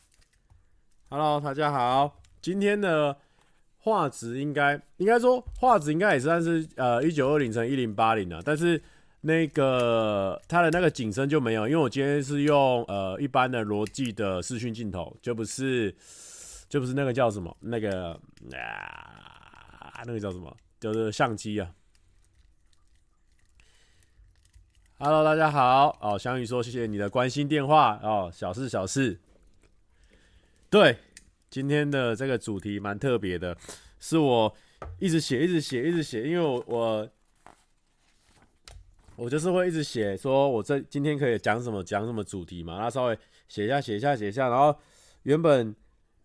[1.09, 2.19] Hello，大家好。
[2.41, 3.17] 今天的
[3.77, 8.83] 画质应该，应该说画质应该也算是呃一九二零乘一零八零的，但是。
[9.27, 15.91] 那个它的那个景深就没有，因为我今天是用呃一般的罗技的视讯镜头，就不是
[16.69, 18.11] 就不是那个叫什么那个
[18.51, 21.73] 啊那个叫什么，就是相机啊。
[24.99, 29.19] Hello，大家好哦，香宇说谢谢你的关心电话哦，小事小事。
[30.69, 30.99] 对，
[31.49, 33.57] 今天的这个主题蛮特别的，
[33.99, 34.55] 是我
[34.99, 37.09] 一直写一直写一直写，因为我我。
[39.17, 44.77] 我就是会一直写，说我这今天可以讲什么讲什么主题嘛，那稍微写一下写一下写一下，然后
[45.23, 45.75] 原本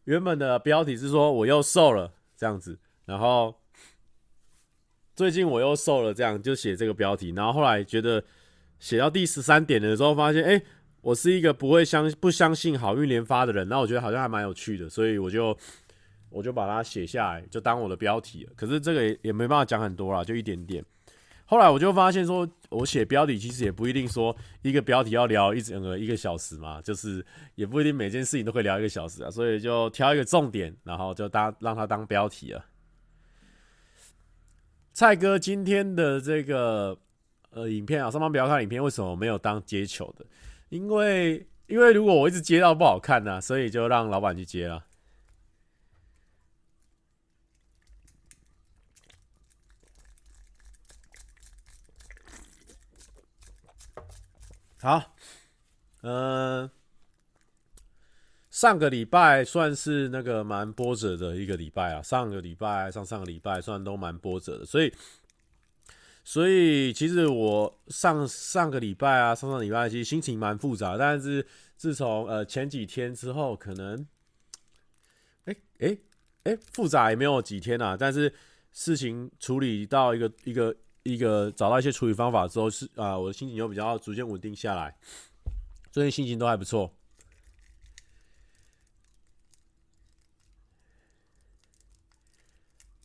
[0.04, 3.54] 原本的标题是说我又瘦了这样子，然后
[5.14, 8.24] 最近我又瘦了这样就写这个标题，然后后来觉得
[8.78, 10.60] 写到第十三点的时候发现，哎，
[11.00, 15.56] 我是一个不会相不相信好运连发的人，那我觉得好像还蛮有趣的，所以我就
[16.28, 18.52] 我就把它写下来，就当我的标题了。
[18.56, 20.84] 可是这个也也没办法讲很多啦，就一点点。
[21.50, 27.26] 后来我就发现说，我写标题其实也不一定说一个标题要聊一整个一个小时嘛，就是
[27.56, 32.64] 也不一定每件事情都可以聊一个小时啊，所以就挑一个重点，然后就当让它当标题了。
[34.92, 36.96] 蔡哥今天的这个
[37.50, 40.24] 呃影片啊，上方不要看影片，为什么没有当接球的？
[40.68, 44.84] 因为因为如果我一直接到不好看呢、所以就让老板去接了。
[54.82, 55.14] 好，
[56.00, 56.70] 嗯、呃，
[58.48, 62.00] 上个礼拜算是那个蛮波折的一个礼拜啊。
[62.00, 64.90] 上个礼拜、上上个礼拜算都蛮波折的，所以，
[66.24, 70.96] 所以其实我上上个礼拜啊，上上礼拜其实心情蛮复杂。
[70.96, 74.06] 但是自从呃前几天之后，可能，
[75.44, 75.98] 哎哎
[76.44, 77.98] 哎，复杂也没有几天啊。
[78.00, 78.32] 但是
[78.72, 80.74] 事情处理到一个一个。
[81.02, 84.94] 一个找到一些处理方法之后是啊，我的心情又比较逐渐稳定下来，
[85.90, 86.92] 最近心情都还不错。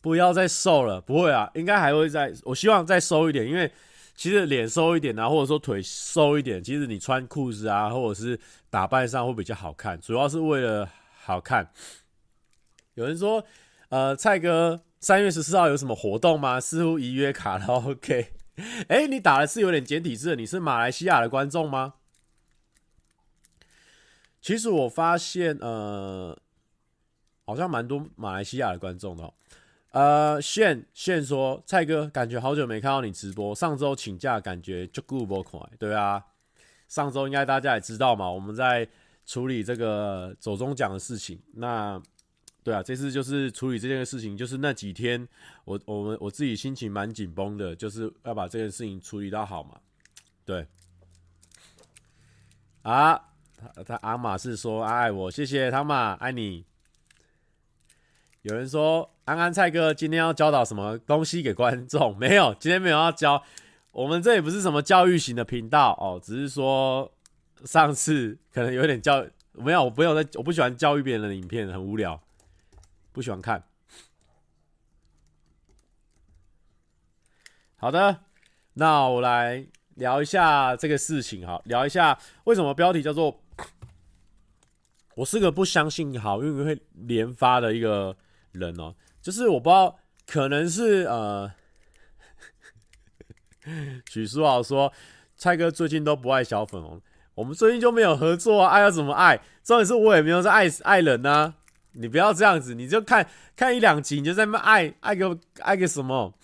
[0.02, 3.72] 不要再瘦了，不会啊，应该还会再，我希望再瘦一点，因为
[4.14, 10.88] 其实脸瘦一点啊，或者说腿瘦一点，其实你穿裤子啊，或者是打扮上会比较好看，主要是为了
[11.22, 11.72] 好看。
[12.92, 13.42] 有人说，
[13.88, 14.82] 呃，蔡哥。
[15.06, 16.60] 三月十四号有什么活动吗？
[16.60, 17.66] 似乎已约卡拉。
[17.78, 18.32] OK，
[18.88, 21.94] 哎、你打的是有点简体字，你是马来西亚的观众吗？
[24.40, 26.36] 其实我发现，呃，
[27.44, 29.32] 好像蛮多马来西亚的观众的。
[29.92, 35.60] 呃，炫炫说，蔡哥，感觉好久没看到你直播，上周请假，感觉就顾不快。
[35.78, 36.20] 对啊，
[36.88, 38.88] 上周应该大家也知道嘛，我们在
[39.24, 41.40] 处理这个走中奖的事情。
[41.54, 42.02] 那
[42.66, 45.28] 对啊，这次就是处理这件事情，就是那几天
[45.64, 49.78] 我我们我自己心情蛮紧绷的，就是要把这件事情处理到好嘛。
[50.44, 50.66] 对，
[52.82, 53.14] 啊，
[53.56, 56.64] 他他阿玛是说爱我，谢谢汤玛，爱你。
[58.42, 62.14] 有人说安安蔡哥今天要教导什么东西给观众？
[62.18, 63.40] 没有，今天没有要教。
[63.92, 67.12] 我们这也不是什么教育型的频道哦，只是说
[67.64, 72.20] 上次可能有点教，没有，我不用在，我不喜欢教育别人的影片，很无聊。
[73.16, 73.64] 不喜欢看。
[77.76, 78.24] 好的，
[78.74, 83.42] 那我来聊一下这个事情哈，聊一下为什么标题叫做
[85.16, 88.14] “我是个不相信好运会连发的一个
[88.52, 91.50] 人哦”，就是我不知道，可能是呃，
[94.12, 94.92] 许书豪说
[95.38, 97.00] 蔡哥最近都不爱小粉红，
[97.34, 99.40] 我们最近就没有合作啊，爱要怎么爱？
[99.64, 101.54] 重点是我也没有在爱爱人呢、啊。
[101.98, 103.26] 你不要这样子，你就看
[103.56, 106.34] 看一两集，你就在那爱爱个爱个什么？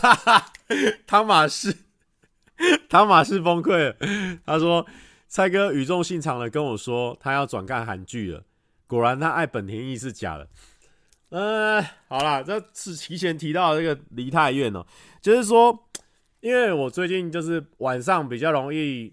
[0.00, 0.52] 哈哈，
[1.06, 1.76] 汤马士，
[2.88, 4.40] 汤马士崩溃了。
[4.44, 4.86] 他说
[5.28, 8.42] ：“蔡哥语重心长的跟我说，他要转干韩剧了。
[8.86, 10.48] 果然，他爱本田翼是假的。”
[11.28, 14.86] 呃，好啦，这是提前提到这个梨泰院哦，
[15.20, 15.86] 就是说，
[16.40, 19.12] 因为我最近就是晚上比较容易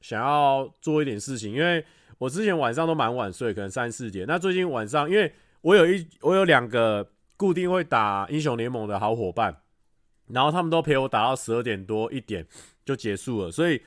[0.00, 1.84] 想要做一点事情，因为。
[2.22, 4.24] 我之前晚上都蛮晚睡，可能三四点。
[4.28, 9.56] 那最近晚上，因为我有一我有两个固定会打英雄联盟的好伙伴，
[10.28, 12.46] 然后他们都陪我打到十二点多一点
[12.84, 13.82] 就结束了，所以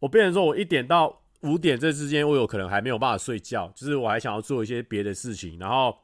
[0.00, 5.96] 我变成说我一点到五点这之间，我有可能还没有办法睡觉，就是我还想要做一些别的事情，然后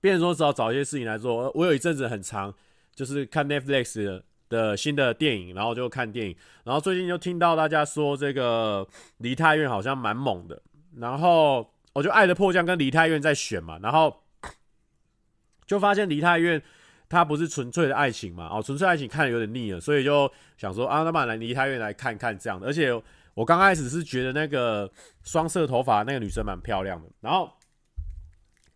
[0.00, 1.48] 变成说只好找一些事情来做。
[1.54, 2.52] 我有一阵子很长，
[2.92, 8.86] 就是看 Netflix 的，的新的电影，然后就看电影，然后最近就听到大家说这个
[9.16, 10.60] 梨泰院好像蛮猛的，
[10.98, 14.22] 然后我就《爱的迫降》跟梨泰院在选嘛，然后
[15.66, 16.62] 就发现梨泰院
[17.08, 23.02] 它不是纯粹的爱情嘛，哦，纯粹爱情看的有点腻了，所以就想说啊，那么来梨泰院来看看这样的，而且。
[23.34, 24.90] 我刚开始是觉得那个
[25.22, 27.50] 双色头发那个女生蛮漂亮的，然后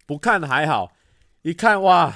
[0.07, 0.93] 不看还好，
[1.43, 2.15] 一看哇，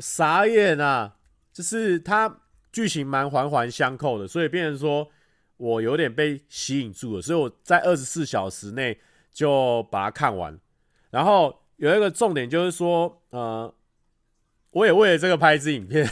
[0.00, 1.14] 傻眼啊！
[1.52, 2.40] 就是她
[2.74, 5.08] 剧情蛮环环相扣的，所以变成说
[5.58, 8.98] 我有点被吸引住了，所以我在二十四小时内
[9.32, 10.58] 就把它看完。
[11.10, 13.72] 然后有一个重点就是说，呃，
[14.70, 16.04] 我也为了这个拍一支影片，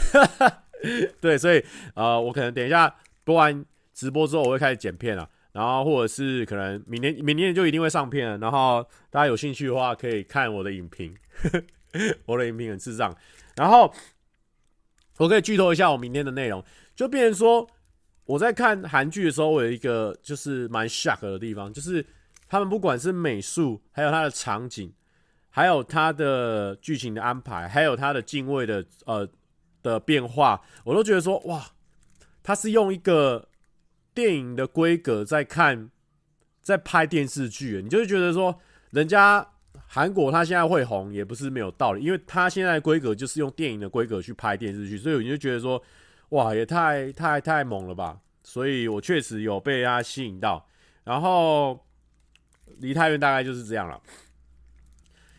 [1.19, 1.61] 对，所以
[1.95, 2.95] 呃，我可能等一下
[3.25, 5.29] 播完直播之后，我会开始剪片了。
[5.51, 8.81] 然后或者是可能明年明年就一定会上片了，然后
[9.11, 11.13] 大家有兴趣的话可以看我的影评，
[12.25, 13.13] 我的影评很智障。
[13.55, 13.93] 然后
[15.17, 16.63] 我可以剧透一下我明天的内容，
[16.95, 17.67] 就变成说
[18.25, 22.05] 我在看韩剧的时候，我有一个就是蛮 shock 的地方，就是
[22.47, 24.91] 他们不管是美术，还有它的场景，
[25.49, 29.27] 还有它的剧情的安排，还有它的镜位的呃
[29.81, 31.65] 的变化，我都觉得说哇，
[32.41, 33.49] 他是用一个。
[34.15, 35.89] 电影的规格在看，
[36.61, 38.59] 在拍电视剧，你就会觉得说，
[38.91, 39.43] 人家
[39.93, 45.79] 韩国它现在会红也不是没有道理，因为它现在的规格就是用电影的规格去拍电视剧，所以我就觉得说，
[46.29, 48.19] 哇，也太太太猛了吧！
[48.43, 50.67] 所以我确实有被他吸引到。
[51.03, 51.85] 然后
[52.79, 54.01] 梨泰院大概就是这样了。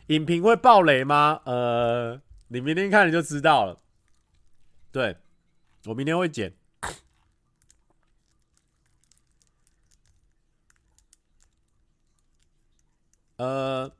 [0.07, 1.41] 影评会爆雷吗？
[1.47, 3.81] 呃，你明天看你就知道了。
[4.93, 5.17] 对，
[5.87, 6.55] 我明天会剪。
[13.37, 13.91] 呃，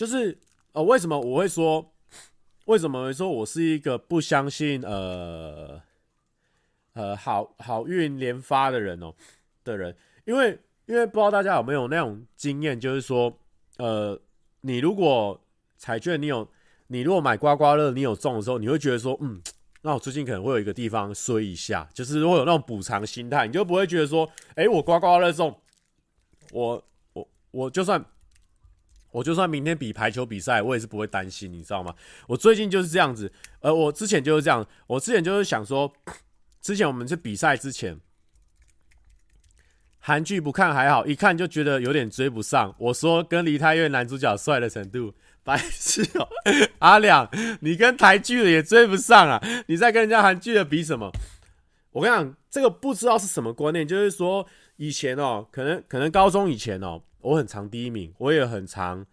[0.00, 0.38] 就是
[0.72, 1.92] 呃，为什么我会说，
[2.64, 5.78] 为什么说我是一个不相信呃
[6.94, 9.14] 呃好好运连发的人哦
[9.62, 9.94] 的人？
[10.24, 13.38] 因为因为不知道大家有没有那种经验，就是说，
[13.76, 14.18] 呃，
[14.62, 15.38] 你如果
[15.76, 16.48] 彩券你有，
[16.86, 19.38] 你如果买刮刮乐你有中的时候，你会觉得说，嗯，
[19.82, 25.54] 那我最近可能会有一个地方衰一下，就是会有那种补偿心态，你就不会觉得说，哎，我刮刮乐中，
[26.52, 26.82] 我
[27.12, 27.28] 我。
[27.52, 28.02] 我就算，
[29.12, 31.94] 我就算明天比排球比赛，我也是不会担心，你知道吗？
[32.28, 35.92] 我最近就是这样子，呃，我之前就是这样，我之前就是想说，
[36.62, 37.98] 之前我们去比赛之前，
[39.98, 42.74] 韩剧不看还好，一看就觉得有点追不上。
[42.78, 46.28] 我说跟梨泰院男主角帅的程度，白痴哦，
[46.78, 47.28] 阿亮，
[47.60, 49.42] 你跟台剧的也追不上啊？
[49.66, 51.10] 你在跟人家韩剧的比什么？
[51.92, 54.46] 我跟你讲，这个不知道是什么观念，就是说
[54.76, 57.02] 以前哦，可能可能高中以前哦。
[57.20, 59.04] 我很常第一名，我也很常，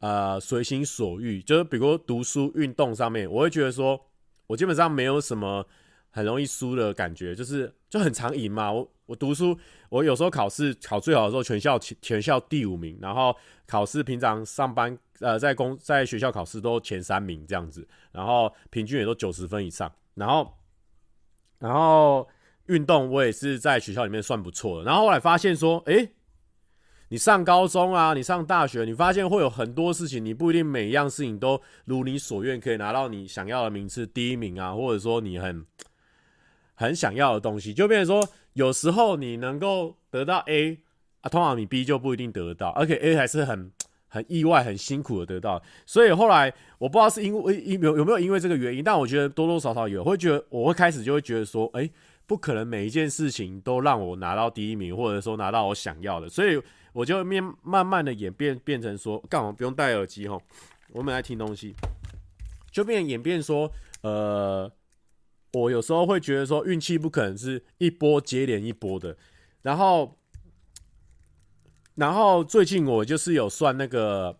[0.00, 4.00] 呃，随心所欲，就是比如读书、运动上面，我会觉得说，
[4.46, 5.66] 我基本上没有什么
[6.10, 8.72] 很容易输的感觉，就是就很常赢嘛。
[8.72, 9.58] 我我读书，
[9.88, 13.34] 我有时候考试考最好的时候，全校全校第五名，然后
[13.66, 20.54] 考试平常上班，呃，在公在学校考试都前三名这样子，然后平均也都九十分以上，然后
[21.58, 22.28] 然后
[22.66, 26.12] 运动我也是在学校里面算不错的，然后后来发现说，诶、
[27.10, 35.64] 你上高中啊，你上大学，你发现会有很多事情，你不一定每一样事情都如你所愿，可以拿到你想要的名次第一名啊，或者说你很
[36.74, 40.78] 很想要的东西，就变成说，有时候你能够得到 A
[41.22, 43.72] 啊，通常你 B 就不一定得到，而且 A 还是很
[44.08, 45.62] 很意外、很辛苦的得到。
[45.86, 51.88] 所以后来我不知道是因为有有没有因为这个原因，但我觉得多多少少有，会觉得我会开始就会觉得说，哎，
[52.26, 56.60] 不可能每一件事情都让我拿到第一名，或者说拿到我想要的，所以。
[56.98, 60.42] 我就面慢慢的演变变成说，干嘛不用戴耳机吼？
[60.90, 61.72] 我们来听东西，
[62.72, 63.70] 就变演变说，
[64.02, 64.68] 呃，
[65.52, 69.16] 我有时候会觉得说，运气不可能是一波接连一波的。
[69.62, 70.18] 然后，
[71.94, 74.36] 然后最近我就是有算那个，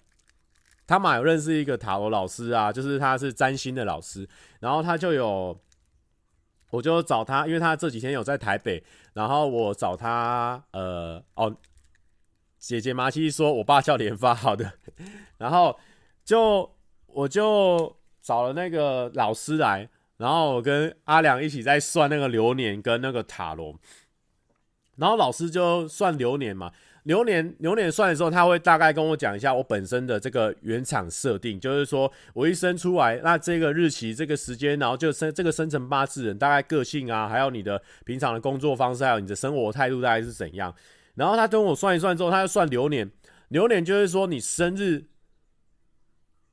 [0.85, 5.57] 他们有认识一个塔罗老师啊，就是他是占星的老师，然后他就有，
[6.71, 11.57] 我就找他，因为他这几天有在台北，然后我找他，呃，哦。
[12.59, 14.73] 姐姐麻七说：“我爸叫连发，好的。
[15.39, 15.79] ”然后
[16.25, 16.71] 就
[17.07, 23.79] 我就找了那个老师来，然后我跟阿良一起在算那个流年跟那个塔罗。
[24.97, 26.73] 然后老师就算流年嘛，
[27.05, 40.75] 流年流年算的时候，他会大概跟我讲一下我本身的这个原厂设定，就是说我一生出来，那这个日期、这个时间，然后就生这个生辰八字人大概个性啊，还有你的平常的工作方式，还有你的生活态度大概是怎样。
[41.19, 43.11] 然后他跟我算一算之后，他就算流年，
[43.49, 45.05] 流年就是说你生日，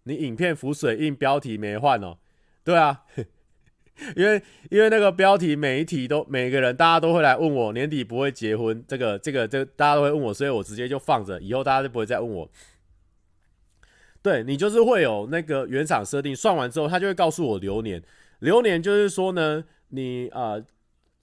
[0.03, 2.17] 你影片浮水印标题没换哦，
[2.63, 3.03] 对啊。
[4.17, 12.51] 因为因为那个标题每一题都每个人大家都会来问我年底不会结婚这个这个这个、大家都会问我，所以我直接就放着，以后大家就不会再问我。
[14.21, 18.03] 对，你就是会有那个原厂设定，算完之后他就会告诉我流年，
[18.39, 20.61] 流年就是说呢，你呃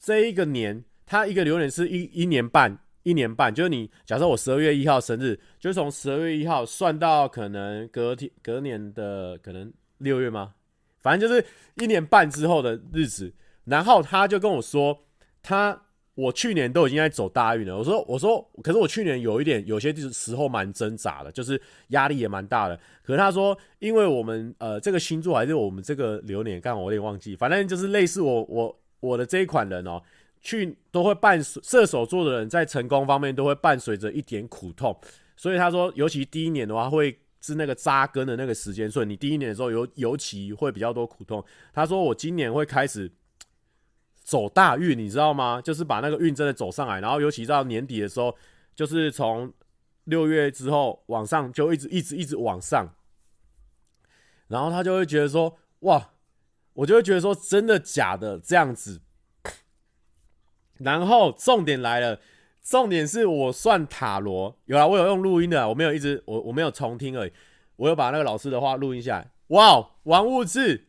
[0.01, 10.55] 这一个年，它一个流年是一一年半一年半，就是你假设我十二月一号生日，就是从十二月一号算到可能隔天隔年的可能六月吗？
[11.01, 11.45] 反正就是
[11.77, 14.97] 一年半之后的日子，然后他就跟我说，
[15.43, 15.83] 他
[16.15, 17.77] 我去年都已经在走大运了。
[17.77, 22.79] 我说我说，可是我去年有一点有些时候蛮挣扎的，就是压力也蛮大的。
[23.03, 30.01] 可是他说，因为我们呃这个星座还是我们这个流年，刚好我有点忘记，反正就是类似我我我的这一款人哦，
[30.43, 34.95] 去都会伴随射手座的人在成功方面都会伴随着一点苦痛，
[35.37, 37.19] 所以他说，尤其第一年的话会。
[37.45, 41.45] 是那个扎根的那个时间，所以你第一年的时候尤尤其会比较多苦痛。
[41.73, 43.11] 他说我今年会开始
[44.23, 45.61] 走大运，你知道吗？
[45.61, 48.33] 就是把那个运真的走上来，然后尤其到年底的时候，
[48.77, 49.53] 就是从
[50.05, 52.95] 六月之后往上就一直一直一直往上，
[54.47, 56.11] 然后他就会觉得说哇，
[56.75, 59.01] 我就会觉得说真的假的这样子。
[60.79, 62.21] 然后重点来了。
[62.63, 67.33] 重点是我算塔罗，有啊，我有用录音的，我没有一直我我没有重听而已，
[67.75, 69.33] 我有把那个老师的话录音下来。
[69.49, 70.87] 哇，王物质，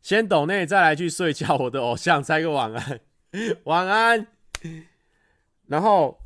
[0.00, 3.00] 先抖内再来去睡觉，我的偶像猜个晚安，
[3.64, 4.28] 晚安。
[5.66, 6.20] 然后，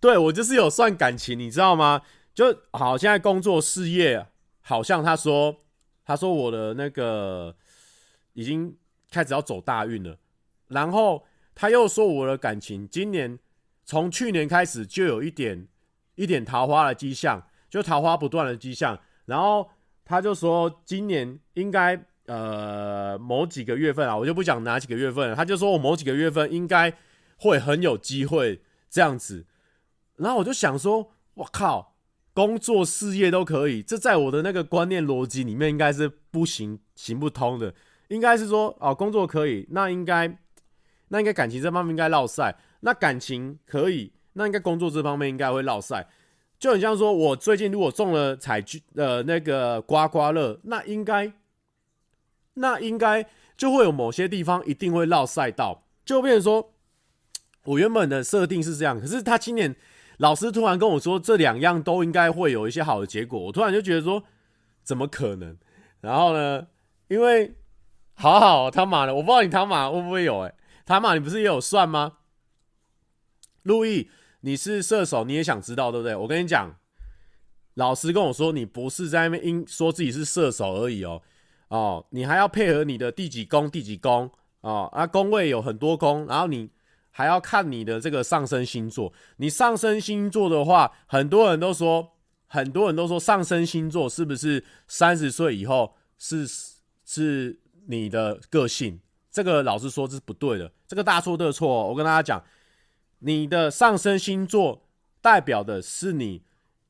[0.00, 2.02] 对我就是有算感情，你知道吗？
[2.34, 4.26] 就好，现在工作事业，
[4.60, 5.64] 好像他说
[6.04, 7.56] 他说我的那个
[8.34, 8.76] 已经
[9.10, 10.18] 开始要走大运了，
[10.68, 11.24] 然后。
[11.60, 13.36] 他又说我的感情今年
[13.84, 15.66] 从去年开始就有一点
[16.14, 18.96] 一点桃花的迹象，就桃花不断的迹象。
[19.24, 19.68] 然后
[20.04, 25.34] 他就说今年应该呃某几个月份啊，我就不讲哪几个月份。
[25.34, 26.96] 他就说我某几个月份应该
[27.38, 29.44] 会很有机会这样子。
[30.14, 31.96] 然后我就想说，我靠，
[32.32, 37.74] 工作事业都可以，这在我的那个观念逻辑里面应该是不行行不通的。
[38.10, 40.38] 应该是说哦，工作可以，那应该。
[41.08, 46.06] 那应该感情这方面应该落赛，那感情可以，那应该工作这方面应该会落赛，
[46.58, 51.32] 就很像说，我最近如果中了彩券，呃，那个刮刮乐，那应该，
[52.54, 56.72] 那应该就会有某些地方一定会落赛道，就变成说，
[57.64, 59.74] 我原本的设定是这样，可是他今年
[60.18, 64.22] 老师突然跟我说这两样都应该会有一些好的结果，我突然就觉得说，
[64.82, 65.56] 怎么可能？
[66.00, 66.66] 然后呢，
[67.08, 67.54] 因为
[68.14, 70.54] 好好他妈的，我不知道你他妈会不会有哎、
[70.88, 72.14] 他嘛，你不是也有算吗？
[73.62, 74.08] 路易，
[74.40, 76.16] 你是射手，你也想知道对不对？
[76.16, 76.74] 我跟你讲，
[77.74, 81.20] 老师跟我说，你不是在那边因说自己是射手而已哦，
[81.68, 84.30] 哦，你还要配合你的第几宫，第几宫
[84.62, 86.70] 哦，啊，宫位有很多宫，然后你
[87.10, 89.12] 还要看你的这个上升星座。
[89.36, 92.14] 你上升星座的话，很多人都说，
[92.46, 96.46] 很多人都说上升星座是不是三十岁以后是
[97.04, 98.98] 是你的个性？
[99.38, 101.86] 这个老师说这是不对的，这个大错特错。
[101.86, 102.42] 我跟大家讲，
[103.20, 104.82] 你的上升星座
[105.20, 106.42] 代表的是你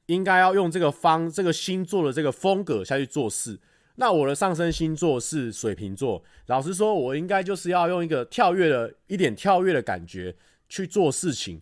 [0.07, 3.61] 应该要用这个方这个星座的这个风格下去做事。
[3.97, 10.35] 那我的上升星座是水瓶座，老师说我应该就是要用一个跳跃的一点跳跃的感觉
[10.71, 11.61] 去做事情。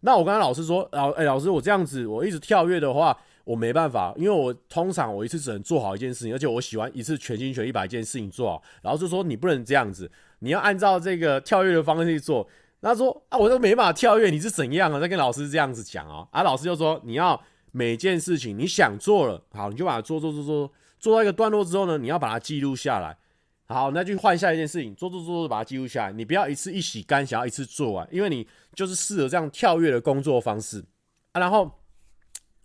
[0.00, 3.14] 那我刚才老师说，老哎老师，我这样子我一直跳跃的话。
[3.44, 8.62] 我没办法，因为我通常我一次只能做好一件事情，而且我喜欢一次全心全意把一件事情做好。
[8.82, 12.48] 然后就说你不能这样子，你要按照这个跳跃的方式去做。
[12.80, 14.98] 他说啊，我都没办法跳跃，你是怎样啊？
[14.98, 23.16] 在跟老师这样子讲啊，啊，老师就说你要每件事情你想做了，好，你就把它做做做做，做到一个段落之后呢，你要把它记录下来。
[23.66, 26.12] 好，那就换下一件事情，做做做做，把它记录下来。
[26.12, 30.84] 你不要一次一洗干，想要一次做完，因为你就是适合这样跳跃的工作方式
[31.32, 31.40] 啊。
[31.40, 31.81] 然后。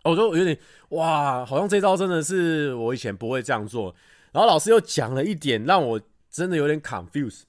[0.03, 0.57] 我说有点
[0.89, 3.93] 哇，好像这招真的是我以前不会这样做。
[4.31, 7.41] 然后老师又讲了一点，让我真的有点 confuse。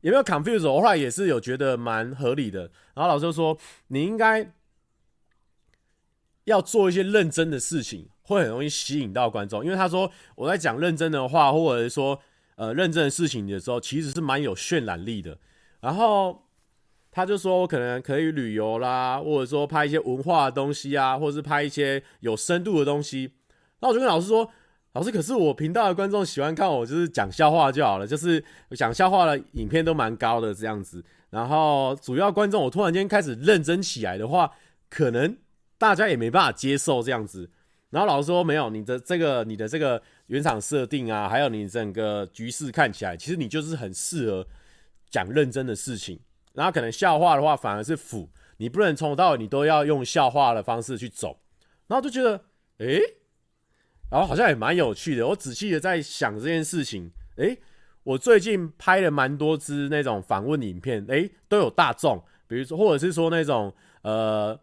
[0.00, 0.70] 有没有 confuse？
[0.70, 2.70] 我后来也是有觉得蛮合理的。
[2.94, 4.52] 然后老师就说，你应该
[6.44, 9.64] 要做一些认真的事情，会很容易吸引到观众。
[9.64, 12.20] 因为他说我在讲认真的话，或者说
[12.56, 15.38] 呃认真的事情的时候，其实是蛮有渲染力的。
[15.80, 16.47] 然后。
[17.18, 23.32] 他就说，我可能可以旅游啦，或者说拍一些文化的东西啊，或者是拍一些有深度的东西。
[23.80, 24.48] 那我就跟老师说，
[24.92, 28.44] 老师，可是我频道的观众喜欢看我就是讲笑话就好了，就是
[28.76, 31.04] 讲笑话的影片都蛮高的这样子。
[31.30, 34.52] 然后主要观众我突然间开始认真起来的话，
[34.88, 35.36] 可能
[35.76, 37.50] 大家也没办法接受这样子。
[37.90, 44.46] 然后老师说没有，你的这个你的这个原厂设定啊，还有你整个局势看起来，其实你就是很适合
[45.10, 46.20] 讲认真的事情。
[46.58, 51.38] 然后可能笑话的话反而是辅，你不能从头到尾你都要用笑话的方式去走。
[51.86, 52.46] 然后就觉得，
[52.78, 53.00] 诶，
[54.10, 55.24] 然后好像也蛮有趣的。
[55.28, 57.60] 我仔细的在想这件事情，诶，
[58.02, 63.72] 我最近拍了蛮多支那种访问影片，诶，都有大众，比如说或者是说那种
[64.02, 64.58] 呃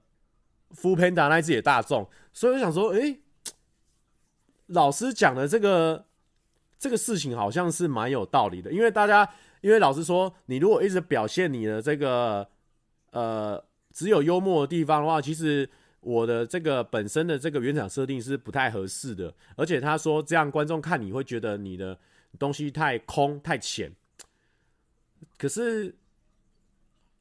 [0.76, 3.22] ，foodpanda 那支也大众，所以我想说，诶，
[4.68, 6.08] 老师讲的这个
[6.78, 9.30] 这个事情好像是蛮有道理的，因为大家。
[9.66, 12.48] 因为老实说，你如果一直表现你的这个
[13.10, 13.60] 呃
[13.92, 15.68] 只有幽默的地方的话，其实
[16.02, 19.34] 我的这个本身的这个原厂设定是不太合适的。
[19.56, 21.98] 而且他说这样观众看你会觉得你的
[22.38, 23.92] 东西太空太浅。
[25.36, 25.96] 可是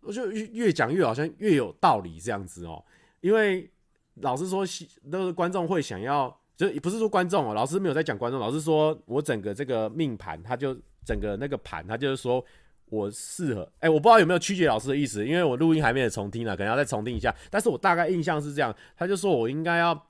[0.02, 2.84] 我就越越讲越好像越有道理这样子哦。
[3.22, 3.70] 因为
[4.16, 4.66] 老实说，
[5.04, 10.76] 那个观众会想要，就不是说观众哦，老师没有在讲观众，老师说我整个这个命盘他就。
[11.04, 12.44] 整个那个盘，他就是说
[12.86, 17.34] 我适合，哎、我不知道有没有曲解老师的意思，因为我录音还没有重听呢，可能要再重听一下。
[17.50, 20.06] 但是我大概印象是这样，他就说我应该要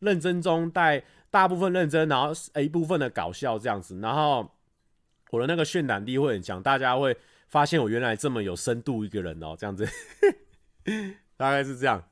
[0.00, 4.50] 认真中带大部分认真，然后一部分的搞笑这样子，然后
[5.30, 7.16] 我的那个渲染力会很强，大家会
[7.48, 9.86] 发现我原来这么有深度一个人哦，这样子，
[11.36, 12.02] 大概是这样。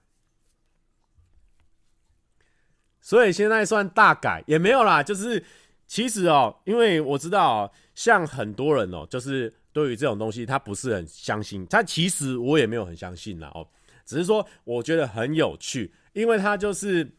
[3.00, 5.44] 所以现在算大改也没有啦，就是。
[5.87, 11.67] 其实哦，因为我知道哦，像很多人哦，就是对于这种东西，他不是很相信。
[11.67, 13.69] 他其实我也没有很相信啦哦，
[14.05, 17.12] 只是说我觉得很有趣，因为他就是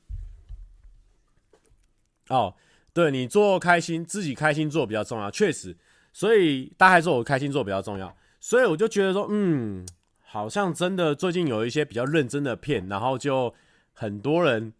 [2.30, 2.56] 哦，
[2.92, 5.78] 对你做开心，自己开心做比较重要，确实。
[6.12, 9.86] 所以大家还说我开心做比较重要，所以我就觉得说，嗯，
[10.22, 13.54] 好像真的最近有一些比较认真的片，然后就
[13.94, 14.74] 很多人。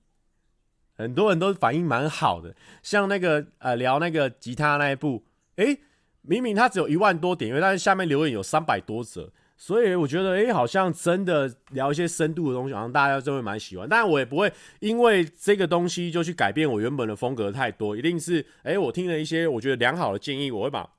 [0.98, 5.26] 很多人都反应蛮好的，像那个呃聊那个吉他那一部，
[5.58, 5.80] 诶，
[6.22, 13.88] 明明他只有一万多点，因为但是下面留言有三百多则，所以我觉得诶，好像真的聊一些深度的东西，好像大家就会蛮喜欢。
[13.90, 20.90] 但我也不会因为这个东西就去改变我原本的风格太多，一定是诶，我听了一些我觉得良好的建议，我会把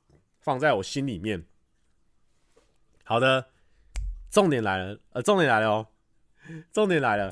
[0.41, 1.43] 放在我心里面。
[3.03, 3.47] 好的，
[4.31, 5.87] 重点来了，呃，重点来了哦，
[6.71, 7.31] 重点来了，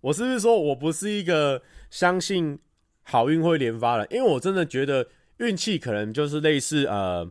[0.00, 1.62] 我是不是说我不是一个？
[1.92, 2.58] 相信
[3.02, 7.30] 好运会连发了，因为我真的觉得运气可能就是类似呃，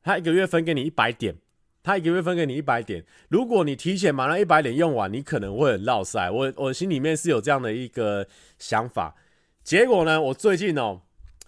[0.00, 1.34] 他一个月分给你一百点，
[1.82, 6.30] 他一个月分给你一百点，如果你提前把那一百点用完，你可能会很落赛。
[6.30, 8.24] 我我心里面是有这样的一个
[8.60, 9.16] 想法。
[9.64, 11.00] 结果呢，我最近哦，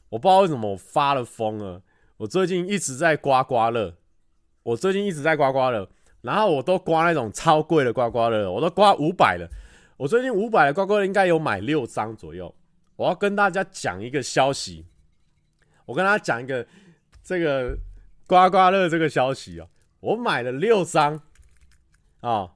[0.08, 1.80] 我不知道为什么我发了疯了，
[2.16, 3.94] 我最近一直在刮刮乐，
[4.64, 5.88] 我最近一直在刮刮乐，
[6.22, 9.48] 然后我都刮那种超贵的刮刮乐，我都刮五百了。
[9.96, 12.54] 我最近五百的刮刮乐应该有买六张左右。
[12.96, 14.86] 我要跟大家讲一个消息，
[15.86, 16.66] 我跟大家讲一个
[17.22, 17.78] 这个
[18.26, 19.68] 刮刮乐这个消息哦。
[20.00, 21.22] 我买了六张
[22.20, 22.52] 啊，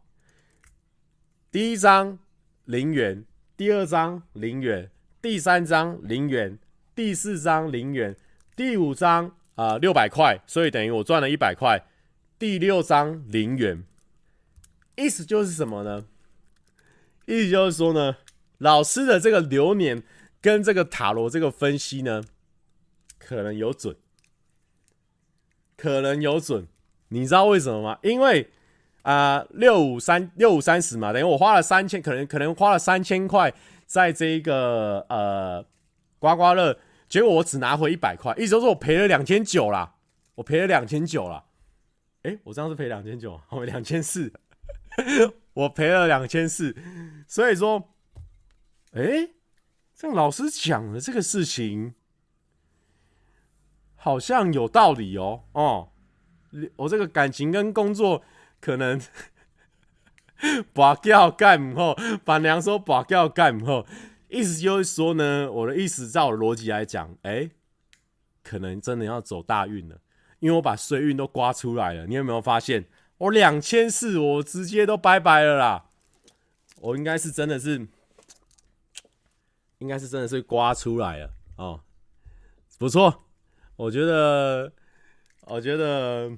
[1.50, 2.18] 第一张
[2.64, 3.24] 零元，
[3.56, 4.90] 第二张零元，
[5.22, 6.58] 第三张零元，
[6.94, 8.16] 第四张零元，
[8.54, 11.86] 第五张啊六百块，所以等于我赚了一百块。
[12.38, 13.82] 第六张零元，
[14.96, 16.04] 意思就是什么呢？
[17.26, 18.16] 意思就是说呢，
[18.58, 20.02] 老师的这个流年
[20.40, 22.22] 跟这个塔罗这个分析呢，
[23.18, 23.96] 可能有准，
[25.76, 26.66] 可能有准。
[27.08, 27.98] 你知道为什么吗？
[28.02, 28.50] 因为
[29.02, 33.54] 啊，六五三六五三十嘛，等于我花了三千，可能可能花了三千块
[33.86, 35.64] 在这一个呃
[36.18, 36.76] 刮刮乐，
[37.08, 39.94] 结果我只拿回一百块，意思就是我赔了两千九啦，
[40.34, 41.44] 我赔了两千九啦。
[42.22, 44.32] 诶，我这样是赔两千九，我两千四。
[45.56, 46.76] 我赔了两千四，
[47.26, 47.94] 所以说，
[48.92, 49.34] 哎、欸，
[49.94, 51.94] 这老师讲的这个事情
[53.94, 55.44] 好像有道理哦。
[55.52, 55.92] 哦，
[56.76, 58.22] 我这个感情跟工作
[58.60, 59.00] 可能
[60.74, 63.86] 拔掉干不好，把娘说拔掉干不好，
[64.28, 67.50] 意思就是说呢，我的意思照逻辑来讲，哎、
[68.42, 70.02] 可能真的要走大运了，
[70.40, 72.06] 因为我把衰运都刮出来了。
[72.06, 72.84] 你有没有发现？
[73.18, 75.84] 我两千四，我直接都拜拜了啦！
[76.80, 77.88] 我应该是真的是，
[79.78, 81.80] 应该是真的是刮出来了哦，
[82.78, 83.24] 不错，
[83.76, 84.70] 我觉得，
[85.46, 86.30] 我觉得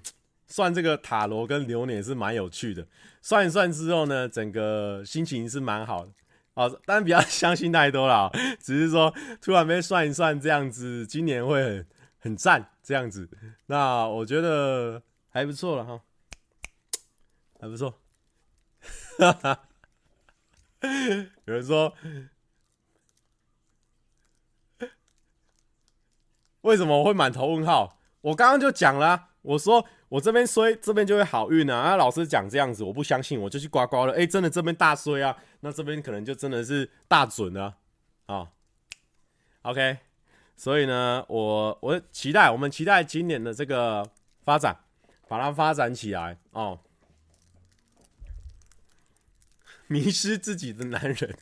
[0.46, 2.86] 算这个塔罗跟流年是蛮有趣的。
[3.20, 6.12] 算一算之后呢，整个心情是蛮好的。
[6.54, 11.86] 哦，但不要相信太多了，只是说突然被算一算这样子，今年会很
[12.20, 13.28] 很赞这样子。
[13.66, 16.00] 那我觉得还不错了哈。
[17.60, 18.00] 还不错。
[19.18, 19.68] 哈哈，
[21.44, 21.92] 有人说，
[26.60, 27.98] 为什么我会满头问号？
[28.20, 31.76] 我刚刚就讲了、我说我这边衰，这边就会好运啊。
[31.76, 34.12] 啊，老师讲这样子，我不相信，我就去刮刮了。
[34.14, 37.76] 哎、真的这边大衰啊，那这边可能就真的是大准啊。
[38.26, 38.48] 啊
[39.62, 39.98] ，OK，
[40.56, 44.08] 所以呢，我我期待，我们期待今年的这个
[44.44, 44.76] 发展，
[45.26, 46.78] 把它发展起来哦。
[49.88, 51.38] 迷失自己的男人，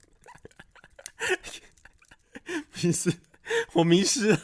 [2.75, 3.13] 迷失，
[3.73, 4.39] 我迷失，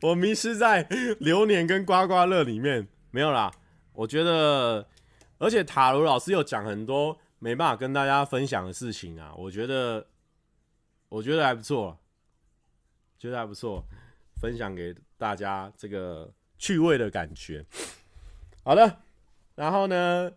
[0.00, 0.82] 我迷失在
[1.20, 3.52] 流年跟刮刮乐里面，没有啦。
[3.92, 4.88] 我觉得，
[5.38, 10.06] 而且塔罗老师有讲很多没办法跟大家分享的事情啊，我觉得，
[11.10, 11.98] 我觉得还不错，
[13.18, 13.86] 觉得还不错，
[14.40, 17.64] 分享给大家这个趣味的感觉。
[18.64, 19.02] 好的，
[19.54, 20.32] 然后呢，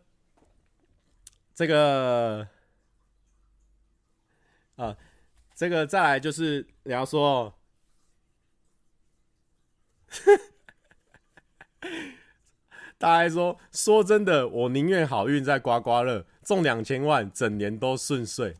[1.55, 2.45] 这个。
[4.79, 4.95] 啊，
[5.53, 7.53] 这个再来就是你要说，
[12.97, 18.55] 大家说说真的，我宁愿好运在刮刮乐中两千万，整年都顺遂。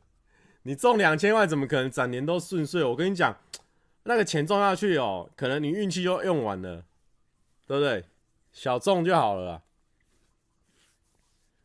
[0.64, 2.84] 你中两千万，怎么可能整年都顺遂？
[2.84, 3.40] 我跟你讲，
[4.04, 6.84] 那个钱中下去哦，可能你运气就用完了，
[7.66, 8.04] 对不对？
[8.52, 9.64] 小中就好了。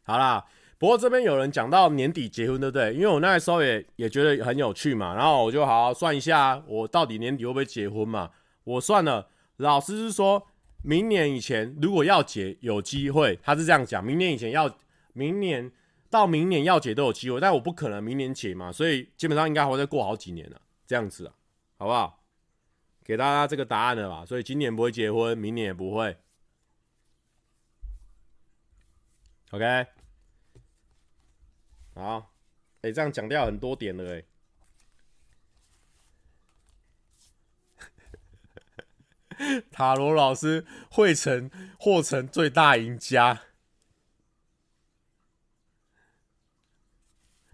[0.05, 0.47] 好啦。
[0.85, 2.93] 不过这边有人讲到年底结婚，对不对？
[2.93, 8.31] 因为我那时候也也觉得很有趣嘛，然后我就好好算一下，我到底年底会不会结婚嘛？
[8.65, 10.47] 我算了，老师是说
[10.83, 14.71] 明年以前如果要结有机会，他是这样讲，明年以前要，
[15.15, 15.73] 明年
[16.11, 21.33] 到明年要结都有机会，但我不可能明年结嘛，所以基本上应该还会再过好几年了，这样子啊，
[21.79, 22.23] 好不好？
[23.03, 24.27] 给大家这个答案了吧？
[24.27, 26.15] 所以今年不会结婚，明年也不会
[29.53, 29.87] ，OK。
[31.95, 32.35] 好，
[32.83, 34.25] 哎、欸，这样讲掉很多点了，哎。
[39.71, 43.43] 塔罗老师会成或成最大赢家。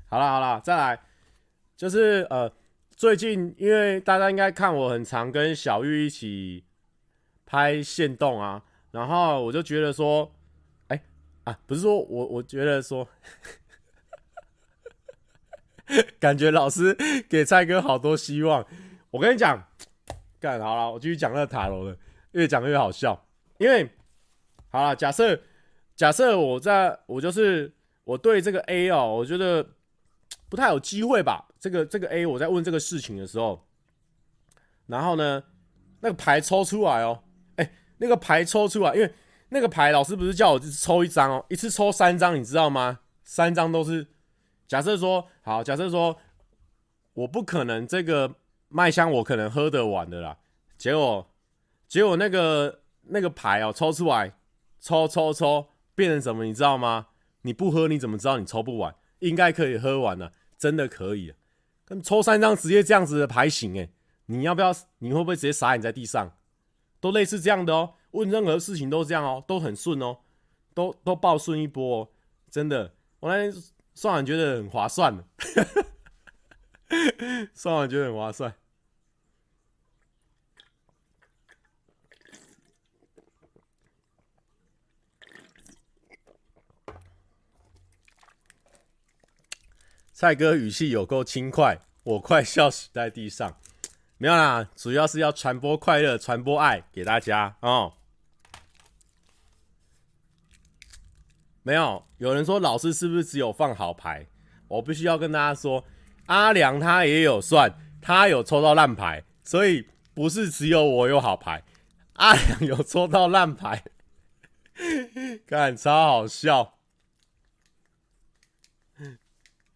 [0.09, 1.03] 好了好了，再来，
[1.77, 2.51] 就是呃，
[2.91, 6.65] 最近因为大家应该看我很常跟小玉一起
[7.45, 10.35] 拍限动啊，然后我就觉得说，
[10.89, 11.03] 哎、
[11.45, 13.07] 啊，不是说我我觉得说。
[16.19, 16.97] 感觉老师
[17.29, 18.67] 给蔡哥好多希望。
[19.11, 19.67] 我跟你讲，
[20.39, 21.97] 干好了，我继续讲那个塔罗了，
[22.33, 23.27] 越讲越好笑。
[23.59, 23.91] 因为
[24.69, 25.41] 好了，假设
[25.97, 27.73] 假设我在我就是
[28.05, 29.67] 我对这个 A 哦，我觉得
[30.49, 31.49] 不太有机会吧。
[31.59, 33.67] 这个这个 A，我在问这个事情的时候，
[34.87, 35.43] 然后呢，
[36.01, 37.25] 那个牌抽出来哦，
[37.57, 39.13] 哎，那个牌抽出来，因为
[39.49, 43.01] 那个牌老师不是叫我抽一张哦，一次抽三张，你知道吗？
[43.25, 44.07] 三张都是。
[44.71, 46.17] 假设说好，假设说
[47.13, 48.37] 我不可能这个
[48.69, 50.39] 麦香我可能喝得完的啦，
[50.79, 51.29] 结果
[51.89, 54.33] 结果那个那个牌哦抽出来，
[54.79, 57.09] 抽抽抽变成什么你知道吗？
[57.43, 58.95] 你不喝你怎么知道你抽不完？
[59.19, 61.35] 应该可以喝完了，真的可以。
[61.85, 63.91] 跟抽三张直接这样子的牌型诶，
[64.27, 64.73] 你要不要？
[64.99, 66.31] 你会不会直接傻眼在地上？
[67.01, 70.19] 都类似这样的哦，问任何事情都这样哦，都很顺哦，
[70.73, 72.09] 都都爆顺一波哦，
[72.49, 73.61] 真的，我那天。
[74.01, 75.23] 算完觉得很划算，
[77.53, 78.55] 算完觉得很划算。
[90.15, 93.61] 蔡哥语气有够轻快，我快笑死在地上。
[94.17, 98.00] 没有啦，主要是要传播快乐，传播爱给大家哦。
[101.63, 104.27] 没有，有人说老师是不是只有放好牌？
[104.67, 105.85] 我必须要跟大家说，
[106.27, 107.71] 阿良他也有算，
[108.01, 111.63] 他有抽到烂牌，所以不是只有我有好牌，
[112.15, 113.85] 阿良有抽到烂牌，
[115.47, 116.79] 看超好笑。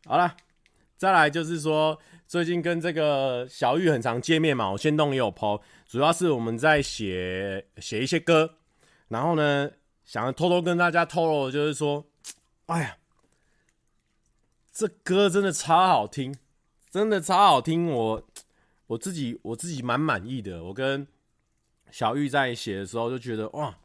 [0.06, 0.36] 好了，
[0.96, 8.56] 再来就是说，最近跟这个小玉很常见面嘛，我限动也有 po，主要是我们在写写一些歌，
[9.08, 9.70] 然后呢。
[10.04, 12.04] 想要偷偷跟大家透露就是说，
[12.66, 12.98] 哎呀，
[14.72, 16.36] 这歌真的超好听，
[16.90, 18.28] 真的超好听，我
[18.86, 20.62] 我自己我自己蛮满意的。
[20.64, 21.06] 我跟
[21.90, 23.78] 小玉在写的时候就觉得哇，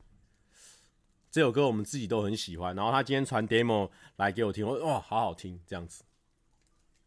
[1.31, 2.75] 这首歌我们自己都很喜欢。
[2.75, 6.03] 然后他今天传 demo 来给我听，我哇，好好听，这样子。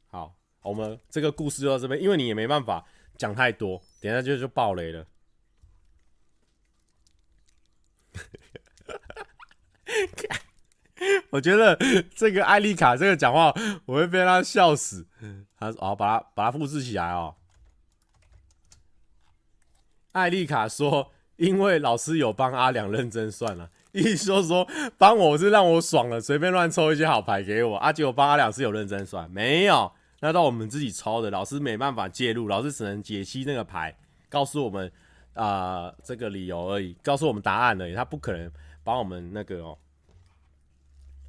[0.06, 5.06] 好，我们这个故事就到这边，因为你也没办法讲太多，等下就就爆雷了。
[11.30, 11.76] 我觉得
[12.14, 13.52] 这个艾丽卡这个讲话，
[13.86, 15.06] 我会被他笑死。
[15.58, 17.34] 他说：“哦，把它把它复制起来哦。”
[20.12, 27.76] 艾丽卡说：“因为老师有帮阿良认真算了，意思说说帮我是让我爽了，随便乱抽一些好牌给我。
[27.78, 33.96] 阿杰，我帮阿良是有认真算，没有，那到我们自己抽的，老师没办法介入，老师只能解析那个牌，
[34.28, 34.92] 告诉我们
[35.34, 38.50] 啊、这个理由而已，告诉我们答案而已，他不可能
[38.84, 39.78] 帮我们那个哦。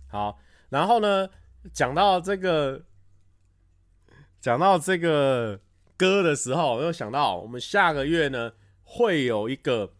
[0.08, 0.40] 好，
[0.70, 1.30] 然后呢，
[1.74, 2.82] 讲到这个，
[4.40, 5.60] 讲到这个
[5.98, 8.54] 歌的时候，我又想到我们下个月呢。”
[8.86, 9.94] 会有一个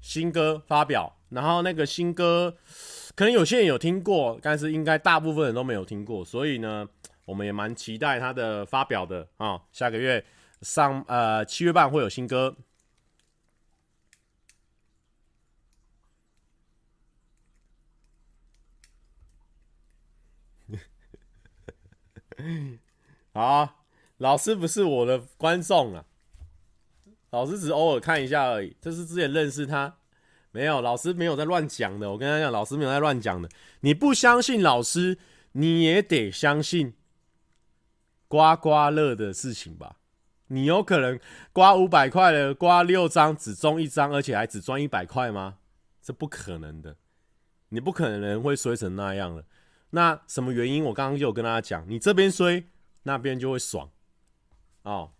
[0.00, 2.56] 新歌发表，然后那个新歌
[3.14, 6.88] 可能有些人有听过，但是应该大部分人都没有听过，所以呢，
[7.26, 10.24] 我们也蛮期待它的发表的啊、下个月
[10.62, 12.56] 上呃七月半会有新歌。
[23.32, 23.84] 好，
[24.18, 26.04] 老师不是我的观众啊。
[27.30, 29.96] 老师只偶尔看一下而已，这是之前认识他，
[30.52, 32.10] 没有，老师没有在乱讲的。
[32.12, 33.48] 我跟他讲，老师没有在乱讲的。
[33.80, 35.18] 你不相信老师，
[35.52, 36.94] 你也得相信
[38.28, 39.96] 刮刮乐的事情吧？
[40.48, 41.18] 你有可能
[41.52, 45.56] 刮五百块的，刮六张只中一张，而且还只赚一百块吗？
[46.00, 46.96] 这不可能的，
[47.70, 49.44] 你不可能会衰成那样的。
[49.94, 50.84] 那什么原因？
[50.84, 52.66] 我刚刚就有跟大家讲，你这边衰，
[53.04, 53.88] 那边就会爽
[54.82, 55.12] 哦。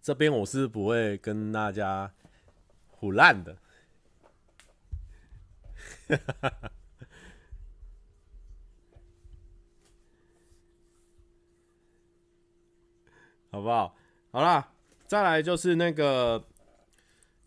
[0.00, 2.14] 这边我是不会跟大家
[2.98, 3.58] 唬烂的，
[13.52, 13.94] 好不好？
[14.30, 14.72] 好啦，
[15.06, 16.46] 再来就是那个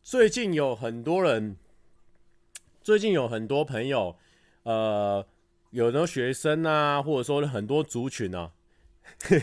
[0.04, 1.58] 最近有很多人，
[2.84, 4.16] 最近有很多朋友，
[4.64, 5.26] 呃，
[5.72, 8.52] 有的学生啊，或者说很多族群啊。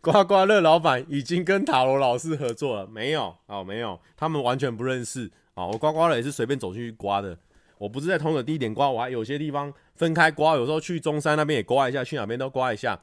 [0.00, 3.36] 刮刮乐老板已经跟塔罗老师合作了，没有？
[3.46, 5.66] 哦，没有，他们完全不认识啊！
[5.66, 7.38] 我刮刮乐也是随便走进去刮的，
[7.78, 13.00] 我不是在同一个地点刮，我还有些地方分开刮，有时候去中山那边也刮一下，去哪边都刮一下。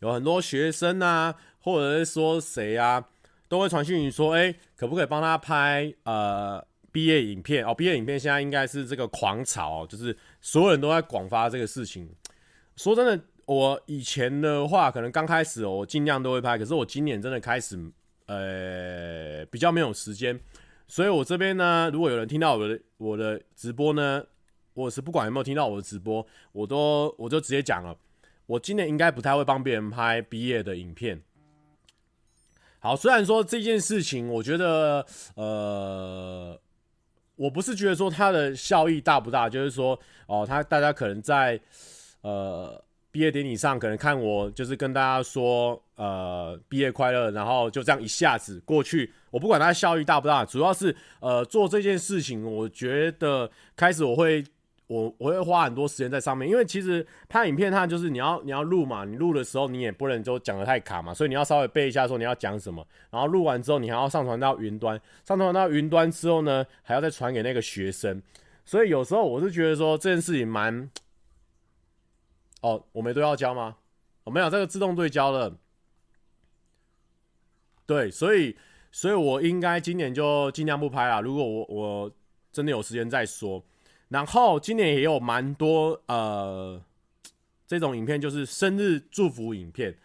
[0.00, 3.08] 有很多学生啊，或者是说谁啊，
[3.48, 7.64] 都会传讯息说，哎，可不可以帮他拍呃毕业影片？
[7.64, 12.08] 哦，毕业影片现在应该是这个狂潮，就是所有人都在广发这个事情。
[12.76, 13.20] 说真的。
[13.48, 17.82] 我以前的话，可能刚开始我尽量都会拍，可是我今年真的开始，
[18.26, 20.38] 呃，比较没有时间，
[20.86, 24.22] 所以我这边呢，如果有人听到我的我的直播呢，
[24.74, 27.96] 我是不管有没有听到我的直播，我都我就直接讲了，
[28.44, 31.22] 我今年应该不太会帮别人拍毕业的影片。
[32.80, 36.60] 好，虽然说这件事情，我觉得，呃，
[37.38, 41.58] 我不是觉得说它的效益大不大，就是说，哦，他大家可能在，
[42.20, 42.84] 呃。
[43.10, 49.10] 毕业典礼上，可能看我就是跟大家说，呃，毕业快乐，然后就这样一下子过去。
[49.30, 54.44] 我不管它效益大不大，主要是呃做这件事情，我觉得开始我会
[54.88, 68.20] 我我会花很多时间在上面，因为其实拍影片它就是你要你要录嘛，你录的时候你也不能就讲的太卡嘛，所以你要稍微背一下说你要讲什么，然后录完之后你还要上传到云端，上传到云端之后呢，还要再传给那个学生，
[68.64, 70.90] 所以有时候我是觉得说这件事情蛮。
[72.60, 73.76] 哦，我没对要交吗？
[74.24, 75.56] 我、没有，这个自动对焦了。
[77.86, 78.56] 对，所以，
[78.90, 81.22] 所以我应该今年就尽量不拍了。
[81.22, 82.12] 如果我我
[82.50, 83.62] 真的有时间再说。
[84.08, 86.80] 然后今年也有蛮多呃
[87.66, 89.96] 这种影片，就是生日祝福影片。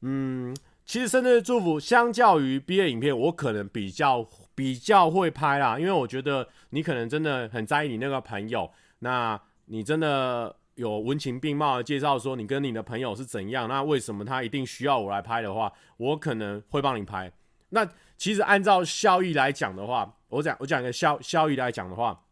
[0.00, 10.56] 嗯，其实生日祝福相较于毕业影片，我可能比较比较会拍啦，因为我觉得你可能真的很在意你那个朋友，那你真的。
[10.76, 17.32] 有文情并茂的介绍说你跟你的朋友是怎样，那为什么他一定需要我来拍的话，我可能会帮你拍。
[17.70, 17.88] 那
[18.18, 22.22] 其实按照效益来讲的话，我讲我讲一个效效益来讲的话，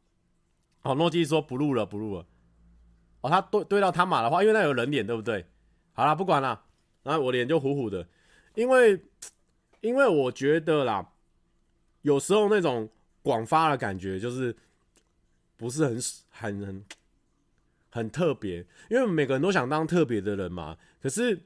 [0.85, 2.25] 哦，诺基说不录了不录了。
[3.20, 5.44] 哦，他对对到他马的话，因为那有人脸对不对？
[5.92, 6.64] 好了，不管了，
[7.03, 8.07] 然后我脸就糊糊的，
[8.55, 9.03] 因为
[9.81, 11.12] 因为我觉得啦，
[12.03, 12.88] 有时候那种
[13.23, 14.57] 广发的感觉就是
[15.57, 15.99] 不是很
[16.31, 16.85] 很很。
[17.97, 18.57] 很特别，
[18.90, 20.77] 因为每个人都想当特别的人嘛。
[21.01, 21.40] 可是，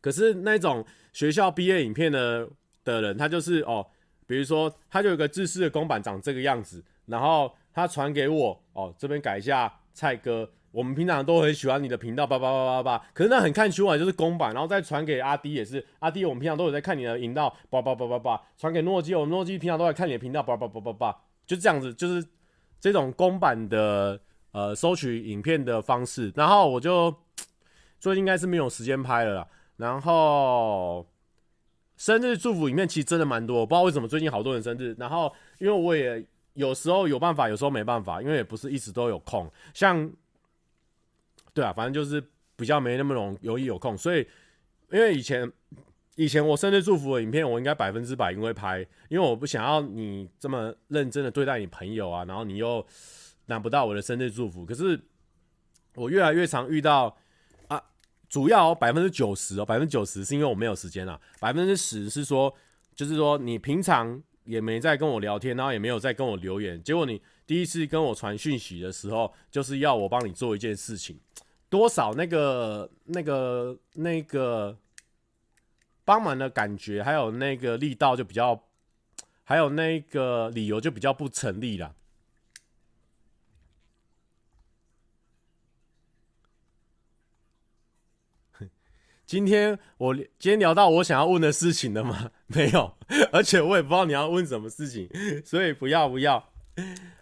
[0.00, 2.48] 可是那种学校毕业影片的
[2.82, 3.86] 的人，他就是哦，
[4.26, 13.06] 比如说他就有个自私的公版长这个样子，然后他传给我哦，这边改一下蔡哥，我们平常都很喜欢你的频道，叭叭叭叭叭。
[13.12, 18.40] 可是那很看情况，就是公版，然后再传给阿滴也是，阿滴我们平常都有在看你的频道，叭叭叭叭叭。
[18.56, 21.16] 传给诺基，我们诺基平常都在看你的频道，叭叭叭叭叭。
[21.44, 22.24] 就这样子，就是
[22.80, 24.20] 这种公版的
[24.52, 26.32] 呃收取影片的方式。
[26.36, 27.12] 然后我就
[27.98, 29.48] 最近应该是没有时间拍了啦。
[29.76, 31.04] 然后
[31.96, 34.94] 生日祝福影片其实真的蛮多，我不知道为什么最近好多人生日。
[34.96, 36.24] 然后因为我也。
[36.54, 39.50] 有时候有办法，有时候没办法，因为也不是一直都有空。
[39.72, 40.10] 像，
[41.52, 42.24] 对啊，反正就是
[42.56, 43.96] 比较没那么容容易有空。
[43.96, 44.26] 所以，
[44.92, 45.50] 因为以前
[46.14, 52.86] 以前我生日祝福的影片，我应该百分之百因为拍，因为我不想要你这么认真的对待你朋友啊，然后你又
[53.46, 54.64] 拿不到我的生日祝福。
[54.64, 55.00] 可是
[55.96, 57.16] 我越来越常遇到
[57.66, 57.82] 啊，
[58.28, 62.54] 主要百分之九十哦，百分之九十是因为我没有时间啊，百分之十是说，
[62.94, 64.22] 就是说你平常。
[64.44, 66.82] 也没在跟我聊天，然后也没有在跟我留言。
[66.82, 71.18] 结果你第一次跟我传讯息的时候，就是要我帮你做一件事情，
[71.68, 74.76] 多少那个、那个、那个
[76.04, 78.62] 帮忙的感觉，还有那个力道就比较，
[79.42, 81.94] 还有那个理由就比较不成立了。
[89.34, 92.30] 今天我今天聊到我想要问的事情了吗？
[92.46, 92.94] 没有，
[93.32, 95.08] 而且我也不知道你要问什么事情，
[95.44, 96.38] 所以不要不要。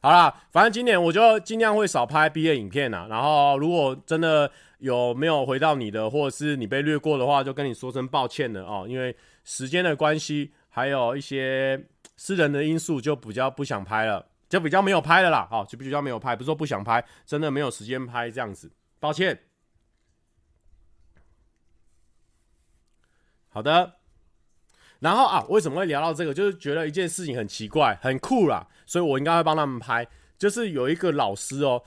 [0.03, 3.07] 好啦，反正今年我就尽量会少拍毕业影片啦。
[3.09, 8.85] 然后如果真的有没有回到你的，或者是你被略过的话，就跟你说声抱歉了哦。
[8.87, 11.83] 因为时间的关系，还有一些
[12.19, 15.49] 私人的因素，就比较不想拍了，就比较没有拍了啦。
[15.51, 18.71] 好，就比较没有拍，不是说不想拍，真的没有时间拍这样子，
[19.01, 19.39] 抱歉。
[23.53, 23.97] 好的，
[25.01, 26.33] 然后啊，为什么会聊到这个？
[26.33, 30.07] 就是觉得一件事情很奇怪，很酷啦，所以我应该会帮他们拍。
[30.39, 31.83] 就是有一个老师哦，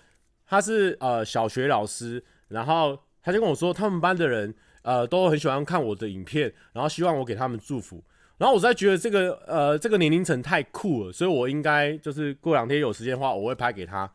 [0.45, 8.04] 他是呃小学老师，然后他就跟我说，他们班的人呃都很喜欢看我的影片，然后希望我给他们祝福。
[8.38, 14.12] 然后我在觉得这个呃这个年龄层太酷了，所以我应该就是过两天有时间的话，我会拍给他。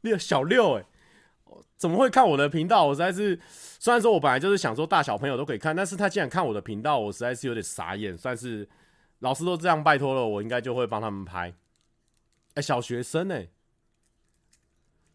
[0.00, 0.86] 六小六诶、
[1.76, 2.86] 怎么会看我的频道？
[2.86, 3.38] 我实在是，
[3.78, 8.16] 虽然说我本来就是想说大小朋友都可以看，但是他竟然看我的频道，我实在是有点傻眼。
[8.16, 8.68] 算是
[9.18, 11.54] 老师都这样拜托了，我应该就会帮他们拍。
[12.54, 13.48] 哎、小学生哎、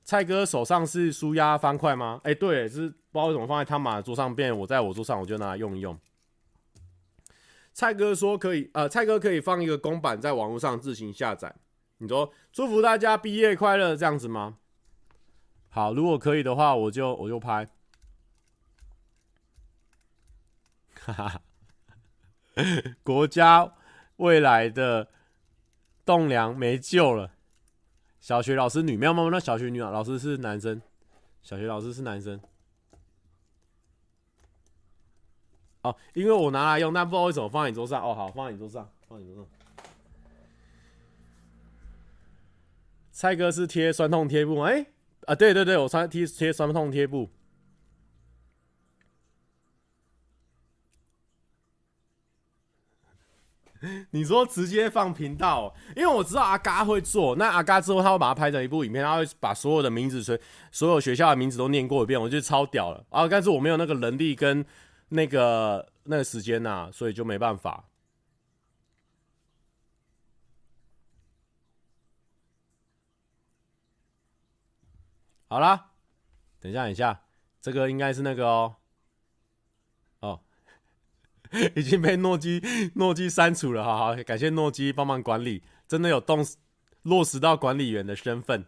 [0.03, 2.21] 蔡哥手上是舒压方块吗？
[2.23, 5.97] 哎、对，是不知道为什么放在他马的桌上，变我在我桌上，我就拿来用一用。
[7.73, 11.55] 蔡哥说可以，呃，蔡哥可以放一个公版在网络上自行下载。
[11.97, 14.57] 你说祝福大家毕业快乐这样子吗？
[15.73, 17.65] 好，如果可以的话，我就我就拍。
[20.99, 21.41] 哈哈，
[23.03, 23.73] 国家
[24.17, 25.07] 未来的
[26.03, 27.31] 栋梁没救了。
[28.19, 30.81] 小学老师女，没有没有，那小学女老师是男生，
[31.41, 32.39] 小学老师是男生。
[35.83, 38.03] 哦，因为我拿来用，但不知道为什么放在你桌上。
[38.03, 39.51] 哦，好，放在你桌上，放在你桌上。
[43.11, 44.67] 蔡哥是贴酸痛贴布吗？
[44.67, 44.85] 哎、
[45.31, 47.29] 啊，对对对，我穿贴贴酸痛贴布。
[54.11, 60.37] 你说直接放频道，因为我知道阿嘎会做，那阿嘎之后他会把它拍成一部影片，他会把所有的名字、所
[60.69, 63.25] 所有学校的名字都念过一遍，我觉得超屌了啊！
[63.25, 64.65] 但是我没有那个能力跟
[65.07, 67.85] 那个那个时间呐、所以就没办法。
[75.51, 75.91] 好啦，
[76.61, 77.25] 等一下，等一下，
[77.59, 78.77] 这个应该是那个哦，
[80.21, 80.39] 哦，
[81.75, 82.61] 已经被诺基
[82.95, 86.39] 诺基删除了，好好，感谢诺基帮忙管理，真的有动
[87.01, 88.65] 落实到管理员的身份。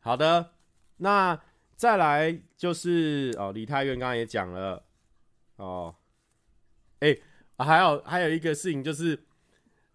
[0.00, 0.54] 好的，
[0.96, 1.38] 那
[1.76, 4.86] 再来就是哦，李泰院刚刚也讲了，
[5.56, 5.94] 哦，
[7.00, 7.14] 哎、
[7.58, 9.26] 还有还有一个事情就是。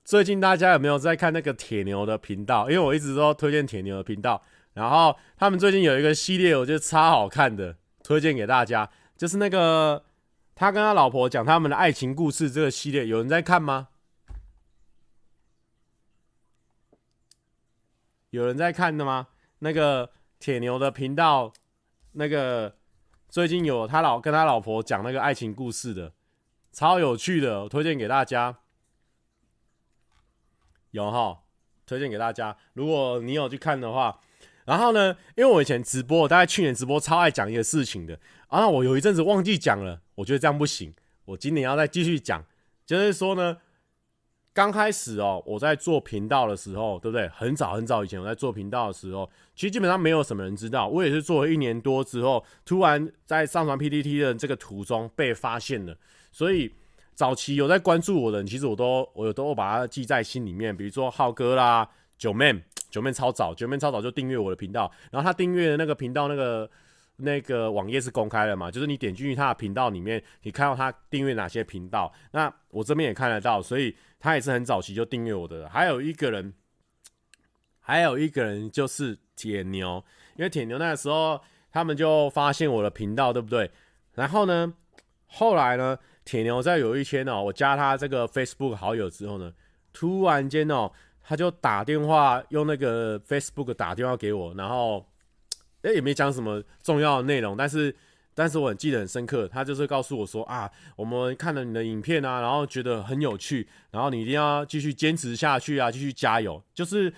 [0.07, 2.69] 最近大家有没有在看那个铁牛的频道？
[2.69, 4.41] 因为我一直都推荐铁牛的频道，
[4.71, 10.05] 然后他们最近有一个系列，我觉得超好看的，推荐给大家，就是那个
[10.55, 13.89] 他跟他老婆讲他们的爱情故事这个系列，有人在看吗？
[18.29, 19.27] 有人在看的吗？
[19.59, 21.51] 那个铁牛的频道，
[22.13, 22.77] 那个
[23.27, 26.13] 最近有他老跟他老婆讲那个爱情故事的，
[26.71, 28.59] 超有趣的，我推荐给大家。
[30.97, 31.37] 有哈，
[31.85, 32.57] 推荐给大家。
[32.73, 34.19] 如果你有去看的话，
[34.65, 38.19] 然后呢，因为我以前直播，大概去年直播超爱讲一个事情的，
[38.49, 40.93] 然啊，我有一阵子忘记讲了，我觉得这样不行，
[41.25, 42.43] 我今年要再继续讲，
[42.85, 43.57] 就是说呢，
[44.53, 47.29] 刚开始哦，我在做频道的时候，对不对？
[47.29, 50.87] 很早很早以前我在做频道的时候，其实基本上没有什么人知道。
[50.87, 55.95] 我也是做了一年多之后，突然在上传 PPT 的这个途中被发现了。
[56.31, 56.73] 所以
[57.17, 60.75] 早期有在关注我的人，其实我都我有都把它记在心里面。
[60.75, 66.69] 比如说浩哥啦、九妹、九妹超早，九妹超早就订阅我的频道，然后他订阅的那个频道那个。
[67.19, 68.69] 那个网页是公开的嘛？
[68.69, 72.13] 就是你点进去他的频道里面，你看到他订阅哪些频道。
[72.29, 75.67] 那我这边也看得到，所以他也是很早期就订阅我的。
[75.67, 76.53] 还有一个人，
[77.79, 80.05] 还有一个人就是铁牛，
[80.35, 81.41] 因为铁牛那个时候
[81.71, 83.71] 他们就发现我的频道，对不对？
[84.13, 84.71] 然后呢，
[85.25, 85.97] 后来呢，
[86.27, 89.51] 铁牛在有一天哦，我加他这个 Facebook 好友之后呢，
[89.93, 90.91] 突然间哦，
[91.23, 95.05] 他就打电话用那个 Facebook 打电话给我，然后。
[95.83, 97.95] 诶，也没讲什么重要的内容，但是，
[98.33, 99.47] 但是我很记得很深刻。
[99.47, 106.61] 他就是告诉我说啊，我们看了你的影片啊，然后觉得很有趣，然后你一定要继续坚持下去啊，继续加油。
[106.73, 107.13] 就是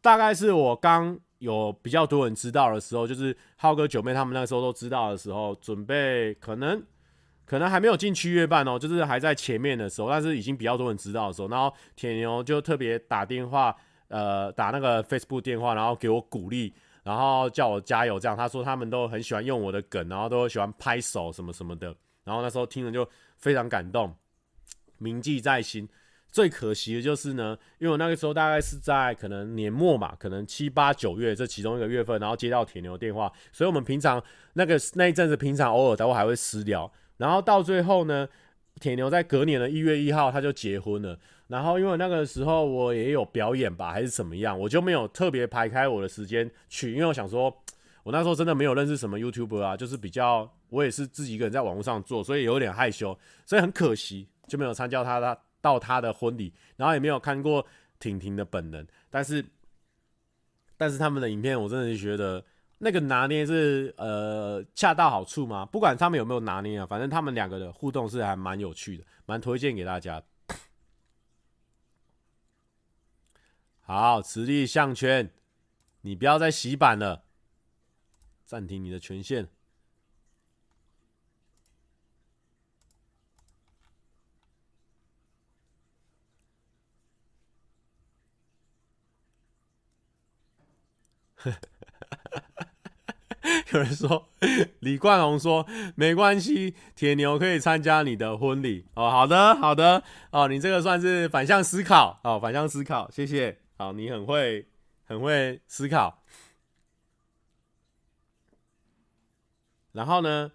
[0.00, 6.80] 大概是我刚有比较多人知道的时候，就是浩哥、九妹他们那时候都知道的时候，准备可能
[7.44, 13.74] 可能还没有进七月半哦，就是还在前面的时候，但是已经比较多人知道的时候，然后铁牛就特别打电话，
[14.08, 16.74] 呃，打那个 Facebook 电话，然后给我鼓励。
[17.04, 21.94] 然后叫我加油，这样他说他们都很喜欢用我的梗，然后都喜欢拍手什么什么的。
[22.24, 24.16] 然后那时候听了就非常感动，
[24.96, 25.86] 铭记在心。
[26.32, 34.20] 最可惜的就是呢，因为我那个时候大概是在可能年末嘛，可能七八九月这其中一个月份，然后接到铁牛电话，所以我们平常
[34.54, 36.90] 那个那一阵子平常偶尔都还会私聊。
[37.16, 38.28] 然后到最后呢，
[38.80, 41.18] 铁牛在隔年的一月一号他就结婚了。
[41.46, 47.54] 然后，因为那个时候我也有表演吧，还是怎么样，我就没有特别排开我的时间去，因为我想说，
[48.02, 57.64] 我那时候真的没有认识什么 YouTuber 啊，就是比较，我也是自己一个人在网络上做，所以有点害羞，所以很可惜就没有参加他的到他的婚礼，然后也没有看过
[58.00, 59.44] 婷婷的本人，但是，
[60.78, 62.42] 但是他们的影片我真的是觉得
[62.78, 70.22] 那个拿捏是呃恰到好处吗，不管他们有没有拿捏啊，反正他们两个的互动是还蛮有趣的，蛮推荐给大家。
[73.80, 75.30] 好，磁力项圈，
[76.02, 77.24] 你不要再洗版了，
[78.44, 79.48] 暂停你的权限。
[93.74, 94.28] 有人说，
[94.78, 95.66] 李冠宏说
[95.96, 99.10] 没关系，铁牛可以参加你的婚礼哦。
[99.10, 103.58] 好的，好的，哦，你这个算是反向思考，哦，反向思考，谢谢。
[103.76, 104.68] 好，你很会，
[105.04, 106.22] 很会思考。
[109.90, 110.52] 然后呢？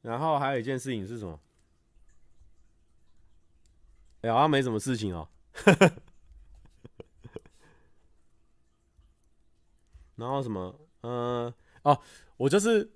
[0.00, 1.38] 然后还有一件事情是什么？
[4.22, 5.28] 哎，好像没什么事情哦。
[10.16, 10.74] 然后什么？
[11.02, 12.00] 嗯，哦，
[12.38, 12.90] 我就是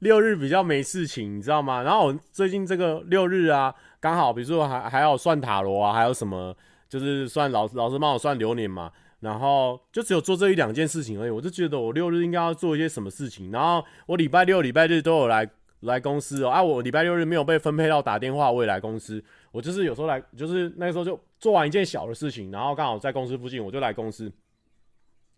[0.00, 1.82] 六日比较没事情，你知道吗？
[1.82, 6.54] 然后我最近这个六日啊，刚好，比如说还还要算塔罗啊，还有什么？
[6.88, 11.30] 就是算老老师帮我算流年嘛，然后就只有做这一两件事情而已。
[11.30, 15.46] 我就觉得我六日应该要做一些什么事情，然后我礼拜六、礼拜日都有来
[15.80, 16.48] 来公司哦。
[16.48, 19.22] 啊，我礼拜六日没有被分配到打电话，我也来公司。
[19.52, 24.32] 我就是有时候来，就是那个时候就做完一件小的事情，然后刚好在公司附近，我就来公司。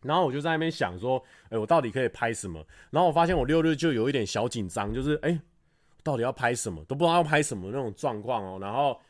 [0.03, 2.65] 然后我就在那边想说，哎，我到底可以拍什么？
[2.91, 5.41] 然后我发现我六日就有一点小紧张，就是哎，
[6.03, 8.59] 到底要拍什么，都不知道要拍什么那种状况哦。
[8.61, 9.01] 然后。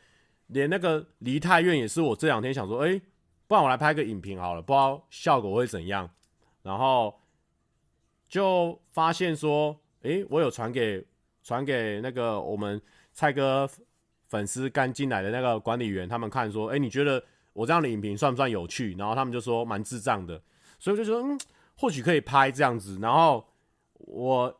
[0.53, 2.99] 连那个梨泰院也是我这两天想说，哎、
[3.47, 6.09] 不然我来拍个影评好了，不知道效果会怎样。
[6.61, 7.17] 然后
[8.27, 11.07] 就发现说，哎、我有传给
[11.41, 12.81] 传给那个我们
[13.13, 13.65] 蔡哥
[14.27, 17.23] 粉丝刚进来的那个管理员，他们看说，哎、你觉得
[17.53, 18.93] 我这样的影评算不算有趣？
[18.97, 20.41] 然后他们就说蛮智障的，
[20.81, 21.39] 所以我就说，嗯，
[21.77, 22.99] 或许可以拍这样子。
[23.01, 23.45] 然后
[23.99, 24.59] 我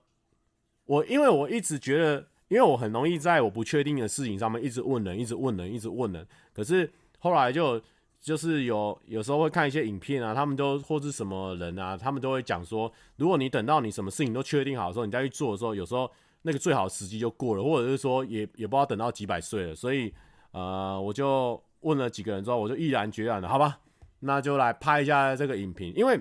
[0.86, 2.28] 我因为我一直觉得。
[2.52, 6.28] 因为我很容易在我不确定的事情上面一直问人，一直问人，一直问人。
[6.52, 7.82] 可是后来就
[8.20, 16.12] 就是有有时候会看一些影片啊，他们都或是什么人啊，他们都会讲说，如果你等到你什么事情都确定好的时候，你再去做的时候，有时候
[16.42, 19.74] 那个最好时机就过了，或者是说也也不知道等到几百岁了。
[19.74, 20.14] 所以
[20.52, 23.80] 呃，我就问了几个人之后，我就毅然决然的，好吧，
[24.22, 26.20] 那就来拍一下这个影评，因为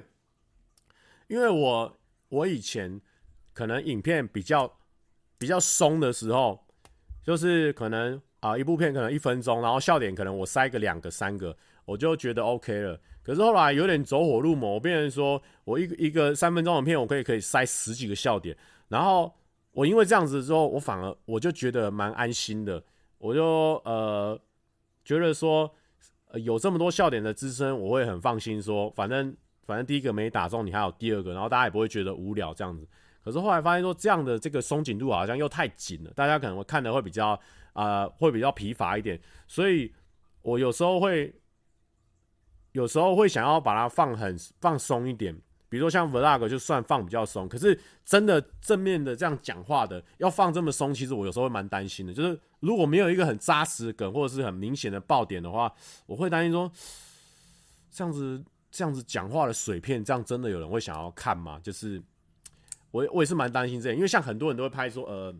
[1.28, 1.98] 因为我
[2.28, 3.00] 我以前
[3.54, 4.70] 可能影片比较。
[5.40, 6.66] 比较松的时候，
[7.22, 13.00] 就是可能啊、一部片可能一分钟，然后笑点可能我塞个两个三个，我就觉得 OK 了。
[13.22, 18.54] 可是后来有点走火入魔，我变成说我一个一个三分钟的片，我可以可以塞十几个笑点。
[18.88, 19.34] 然后
[19.72, 22.84] 我因为这样子之后，我反而我就觉得蛮安心的，
[23.16, 24.38] 我就呃
[25.06, 25.74] 觉得说
[26.32, 32.86] 呃有这么多笑点的支撑，我会很放心说，反正反正第一个没打中，你还有第二个，然后大家也不会觉得无聊这样子。
[33.22, 37.38] 可是后来发现说，这样的这个松紧度好像又太紧了，大家可能会看的会比较
[37.72, 39.92] 啊会比较疲乏一点，所以
[40.42, 41.34] 我有时候会
[42.72, 45.36] 有时候会想要把它放很放松一点。
[45.70, 52.12] 比如说像 Vlog 就算放比较松，可是真的正面的这样讲话的要放这么松，其实我有时候会蛮担心的。
[52.12, 55.72] 就是如果没有一个很扎实的梗或者是很明显的爆点的话，
[56.06, 56.70] 我会担心说
[57.92, 61.60] 这样子这样子讲话的水片，这样真的有人会想要看吗？
[61.62, 62.02] 就是
[62.90, 65.34] 我我也是蛮担心这样，因为像很多人都会拍说呃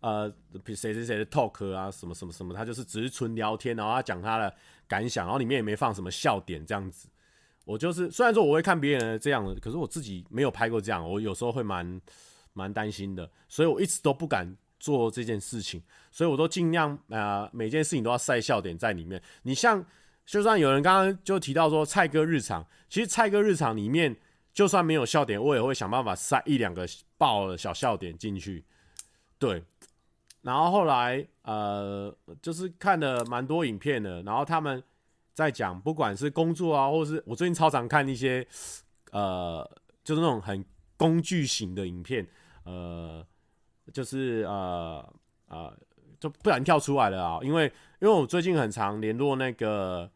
[0.00, 0.32] 呃
[0.68, 4.54] 谁谁谁的 talk 啊什么什么什么，他就是只是纯聊天，然后他讲他的
[4.88, 7.08] 感想，然后里面也没放什么笑点这样子。
[7.64, 12.00] 我就是虽然说我会看别人这样的，可是我自己没有拍过这样，我有时候会蛮
[12.52, 19.22] 蛮担心的，所以我一直都不敢做这件事情，所以我都尽量啊、每件事情都要塞笑点在里面。
[19.42, 19.84] 你像，
[20.26, 24.16] 就算有人刚刚就提到说蔡哥日常，其实蔡哥日常里面
[24.52, 26.84] 就算没有笑点，我也会想办法塞一两个
[27.16, 28.64] 爆的小笑点进去。
[29.38, 29.62] 对，
[30.40, 34.82] 然后后来呃，就是看了蛮多影片的，然后他们。
[35.34, 38.46] 在讲，不管是工作啊，或是我最近超常看一些，
[39.12, 39.68] 呃，
[40.04, 40.62] 就是那种很
[40.96, 42.26] 工具型的影片，
[42.64, 43.26] 呃，
[43.94, 45.14] 就是呃
[45.48, 45.74] 呃，
[46.20, 47.64] 就不然跳出来了啊，因为
[48.00, 50.10] 因为我最近很常联络那个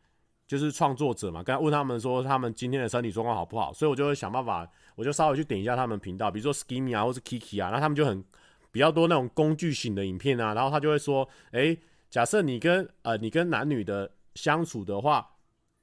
[0.47, 8.23] 就是创作者嘛，刚问他们说他们今天的身体状况好不好，所以我就会想办法，我就稍微去点一下他们频道，比如说 Skimmy 啊，或是 Kiki 啊，那他们就很
[8.71, 11.75] 比较多那种工具型的影片啊，然后他就会说，哎、
[12.11, 14.11] 假设你跟呃你跟男女的。
[14.37, 15.29] 相处的话，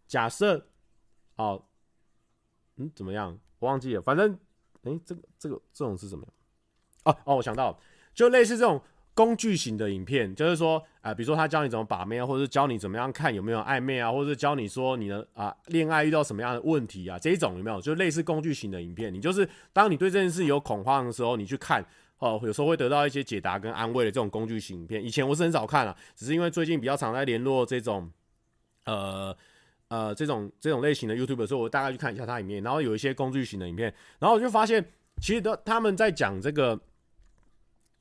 [0.08, 0.66] 假设，
[1.36, 1.62] 哦，
[2.78, 3.38] 嗯，怎么样？
[3.60, 4.32] 我忘记了，反正，
[4.84, 6.26] 哎、这个这个这种是什么？
[7.04, 7.78] 哦哦，我想到，
[8.14, 8.82] 就类似这种
[9.14, 17.82] 工具型的影片，就是说，啊、比如说他教你怎么把妹啊，或者教你怎么样看有没有暧昧啊，或者教你说你的啊恋爱遇到什么样的问题啊，这一种有没有？
[17.82, 21.86] 就类似工具型的影片，你就是当你对这件事有恐慌的时候，你去看。
[22.20, 25.04] 哦，有时候会得到一些解答跟安慰的这种工具型影片。
[25.04, 28.10] 以前我是很少看了，只是因为最近比较常在联络这种。
[28.86, 29.36] 呃
[29.90, 34.84] 呃，这种这种类型的 YouTube 的时候，我大概去看一下它里面，然后有一些工具型的影片，然后我就发现，
[35.22, 36.80] 其实都他们在讲这个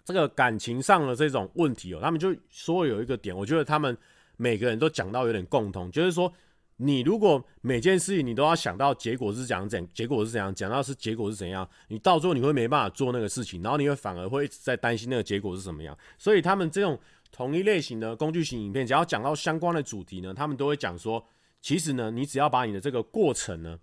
[0.03, 3.95] 这个感情上的这种问题哦，他们就说有一个点，我觉得他们
[4.39, 6.33] 每个人都讲到有点共同，就是说，
[6.79, 16.99] 你如果每件事情你都要想到结果是怎样怎，结果是怎样，讲到是结果是怎样，你到最后你会没办法做那个事情，然后你会反而会一直在担心那个结果是什么样，所以他们这种。
[17.33, 21.27] 同一类型的工具型影片，只要讲到相关的主题呢，他们都会讲说，
[21.63, 23.79] 其实呢，你只要把你的这个过程呢，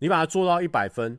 [0.00, 1.18] 你把它做到一百分，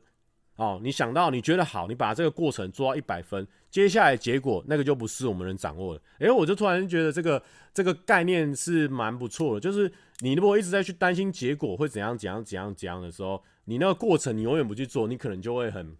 [0.54, 6.02] 哦，你想到你觉得好，你把这个过程做到一百分，接下来结果那个就不是我们能掌握的。
[6.20, 7.42] 诶，我就突然觉得这个
[7.74, 15.96] 这个概念是蛮不错的，就是你如果一直在去担心结果会怎样怎样怎样怎样的时候，你那个过程你永远不去做，你可能就会很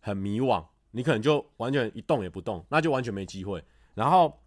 [0.00, 3.62] 很迷惘，你可能就完全一动也不动，那就完全没机会。
[3.92, 4.40] 然后。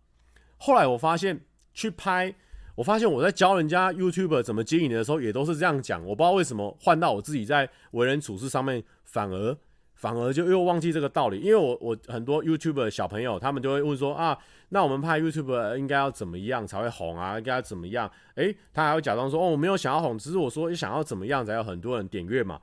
[0.58, 1.40] 后来我发现
[1.74, 2.34] 去拍，
[2.76, 6.02] 我发现我在教人家 YouTuber 怎么经营的时候，也都是这样讲。
[6.06, 9.58] 我不知道为什么换到我自己在为人处事上面，反而
[9.96, 11.40] 反而就又忘记这个道理。
[11.40, 14.38] 因为我我很多 YouTuber 小朋友，他们就会问说啊，
[14.70, 17.38] 那我们拍 YouTuber 应该要怎么样才会红啊？
[17.38, 18.10] 应该要怎么样？
[18.36, 22.60] 诶，他还会假装说哦，我没有想要红，只是我说你想要怎么样才有很多人点阅嘛。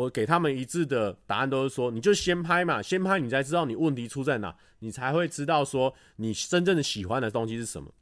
[0.00, 4.56] 我给他们一致的答案都是说，你就先拍嘛，先拍你才知道你问题出在哪。
[4.78, 7.92] 你才会知道说你真正的喜欢的东西是什么，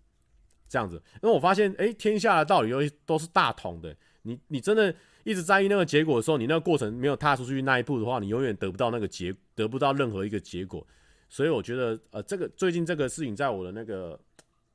[0.68, 1.02] 这样子。
[1.20, 3.92] 因为我发现，哎，天下的道理都都是大同的。
[4.22, 4.94] 你你真的
[5.24, 10.86] 一直在意那个结果的时候，你那个过程没有踏出去那一步的话，你永远得不到那个结，得不到任何一个结果。
[11.28, 14.16] 所以我觉得，呃，这个最近这个事情在我的那个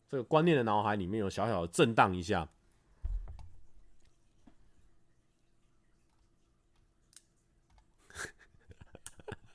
[0.09, 2.45] 这个观念的脑海里面有小小的震荡一下。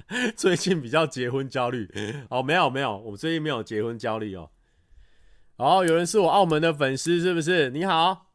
[0.34, 1.86] 最近比较结婚焦虑
[2.30, 4.50] 哦，没有没有，我最近没有结婚焦虑哦。
[5.56, 7.68] 哦，有人是我澳门的粉丝，是不是？
[7.70, 8.26] 你好。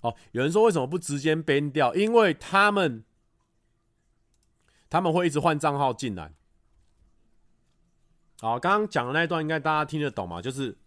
[0.00, 1.94] 哦，有人说为什么不直接 ban 掉？
[1.94, 3.04] 因为他们
[4.88, 6.32] 他们会一直换账号进来。
[8.40, 10.40] 好，刚刚讲的那一段应该大家听得懂吗？
[10.40, 10.79] 就是。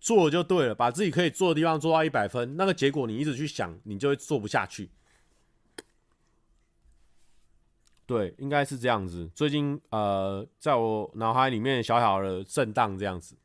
[0.00, 4.90] 做就对了，把自己可以做的地方做到一百分，那个结果你一直去想，你就会做不下去。
[8.06, 9.30] 对，应该是这样子。
[9.34, 13.36] 最近呃，在我脑海里面小小的震荡这样子。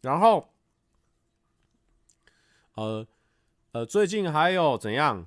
[0.00, 0.48] 然后，
[2.74, 3.06] 呃，
[3.72, 5.26] 呃，最近还有怎样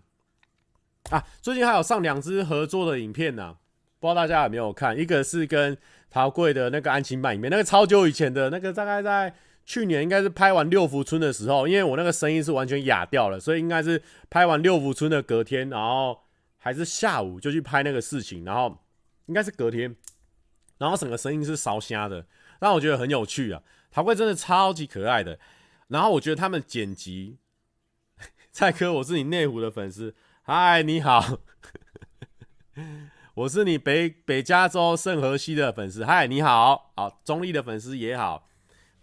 [1.11, 1.27] 啊？
[1.41, 3.57] 最近还有上两支合作的影片呢、
[3.99, 4.97] 不知道大家有没有看？
[4.97, 5.77] 一个是跟
[6.09, 9.33] 陶贵的那个安亲班影片，那个超久以前的那个，大概在
[9.65, 16.19] 去年应该是拍完六福村的时候，因为我那个声音是完全哑掉了，所以应该是拍完六福村的隔天，然后
[16.57, 18.83] 还是下午就去拍那个事情，然后
[19.25, 19.95] 应该是隔天，
[20.77, 22.25] 然后整个声音是烧瞎的，
[22.61, 23.61] 让我觉得很有趣啊。
[23.91, 25.39] 陶贵真的超级可爱的，
[25.87, 27.39] 然后我觉得他们剪辑，
[28.51, 31.39] 蔡哥，我是你内湖的粉丝，嗨，你好。
[33.37, 38.49] 我是你北北加州圣荷西的粉丝，嗨，你好，好中立的粉丝也好。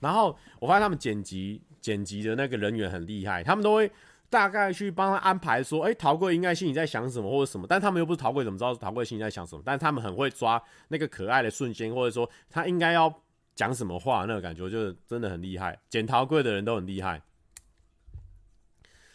[0.00, 3.88] 然后我发现他们剪辑剪辑的那个人员很厉害，他们都会
[4.28, 9.62] 大概去帮他安排说，哎、陶贵应该心里在想什么或者什么，但他们又不是陶贵，怎么知道陶贵心里在想什么？
[9.64, 13.22] 但他们很会抓那个可爱的瞬间，或者说他应该要
[13.54, 15.78] 讲什么话，那个感觉就是真的很厉害。
[15.88, 17.22] 剪陶贵的人都很厉害。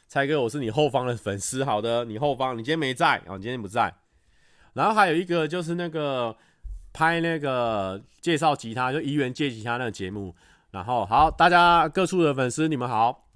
[0.07, 3.93] 蔡哥，我是你后方的粉丝，好的，你后方，你今天没在，哦，你今天不在。
[4.73, 6.35] 然后还有一个就是那个
[6.93, 10.35] 拍那个介绍吉他，就一元借吉他那个节目。
[10.71, 13.27] 然后好，大家各处的粉丝你们好。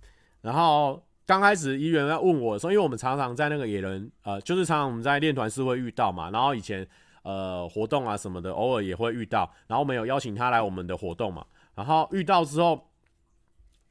[0.42, 6.30] 然后刚开始一元要问我说，因为我们常常在那个野人，呃，就是常常我们在练团室会遇到嘛。
[6.30, 6.88] 然后以前
[7.24, 9.52] 呃活动啊什么的，偶尔也会遇到。
[9.68, 11.44] 然后我们有邀请他来我们的活动嘛。
[11.74, 12.88] 然后遇到之后，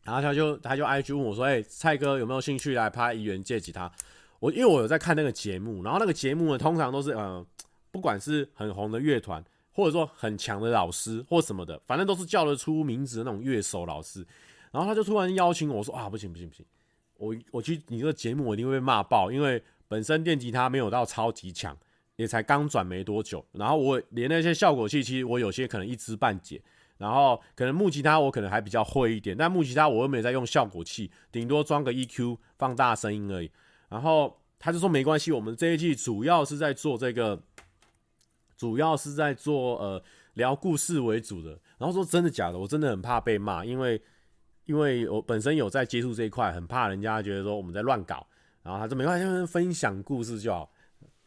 [0.05, 3.91] 然后他就他就 IG 问我说：“哎、蔡哥有没有兴趣来拍一元借吉他？”
[4.43, 7.47] 我因为我有在看那个节目，然后那个节目呢，通常都是呃，
[7.93, 14.27] 不管是很红的乐团，或者说很强的老师或什么的，反正都是叫得出名字的那种乐手老师。
[14.73, 16.67] 然后他就突然邀请我说啊，不行不行不行，
[17.19, 21.79] 我我去你这个节目，我一定会被骂爆，因为本身电吉他没有到超级强，
[22.17, 23.47] 也才刚转没多久。
[23.53, 26.61] 然后我连那些效果器，其实我有些可能一知半解。
[26.99, 33.49] 然后可能木吉他我可能还比较会一点，但木吉他我又没在用效果器，顶多装个 EQ 放大声音而已。
[33.93, 37.39] 然后他就说没关系，我们这一季主要是在做这个，
[38.57, 41.51] 主要是在做呃聊故事为主的。
[41.77, 44.01] 然后说真的假的，我真的很怕被骂，因为
[44.65, 48.27] 因为我本身有在接触这一块，很怕人家觉得说我们在乱搞。
[48.63, 50.73] 然后他说没关系，分享故事就好，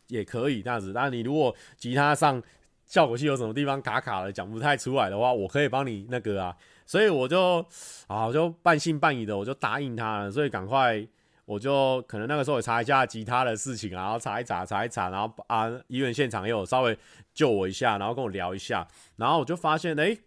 [0.07, 0.91] 也可以这样子。
[0.91, 2.41] 但你如果吉他上
[2.87, 6.57] 效果器有什么地方卡卡的，讲不太出来的话，我可以帮你那个啊。
[6.87, 7.63] 所以我就
[8.07, 10.31] 啊，我就半信半疑的，我就答应他了。
[10.31, 11.07] 所以赶快。
[11.45, 16.97] 我就可能那个时候也查一下吉他的事情，然后查一查，查一查，然后啊，医院现场也有稍微
[17.35, 18.87] 救我一下，然后跟我聊一下，
[19.17, 20.17] 然后我就发现，哎、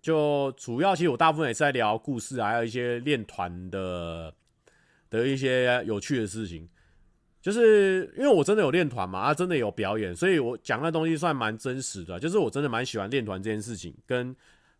[0.00, 4.32] 就主要其实我大部分也是在聊故事，还有一些练团的
[5.10, 6.68] 的一些有趣的事情，
[7.40, 14.32] 就是因为我真的有练团嘛，啊，真的有表演，所以我讲的东西算蛮真实的，就是我真的蛮喜欢练团这件事情跟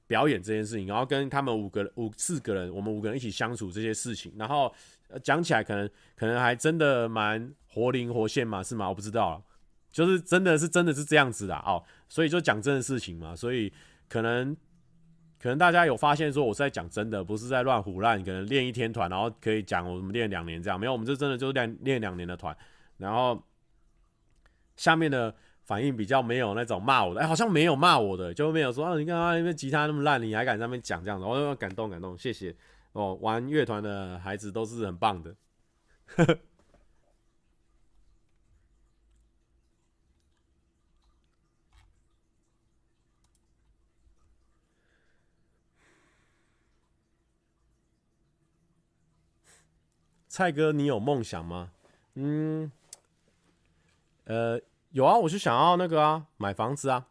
[0.07, 4.73] 表演这件事情，然后跟他们五个五四个人，我们五个人一起相处这些事情，然后。
[5.21, 8.89] 讲起来可能可能还真的蛮活灵活现嘛，是吗？
[8.89, 9.43] 我不知道，
[9.91, 13.73] 就是真的是真的是这样子的哦，所以就讲真的事情嘛，所以
[14.09, 14.57] 可能
[15.41, 22.57] 可能大家有发现说我是在讲真的，不是在乱胡乱，可能练一天团，然后可以讲我们练两年这样，没有，我们这真的就是练练两年的团，
[22.99, 23.43] 然后
[24.77, 25.35] 下面的
[25.65, 32.55] 反应比较没有那种骂我的，哎、好像没有骂我的，就没有说啊，你看啊，因为吉他那么烂，你还敢在那边讲这样子，我就感动感动，谢谢。
[32.93, 35.35] 哦，玩乐团的孩子都是很棒的。
[50.29, 51.73] 蔡哥，你有梦想吗？
[52.15, 52.73] 嗯，
[54.25, 57.09] 呃，有啊，我就想要那个啊，买房子啊。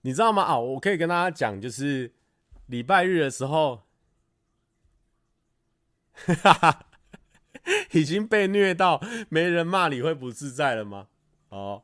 [0.00, 0.42] 你知道吗？
[0.42, 2.15] 啊，我可以跟大家讲，就是。
[2.66, 3.82] 礼拜日的时候，
[6.14, 6.86] 哈哈，
[7.92, 11.08] 已经被虐到没人骂你会不自在了吗？
[11.48, 11.82] 哦，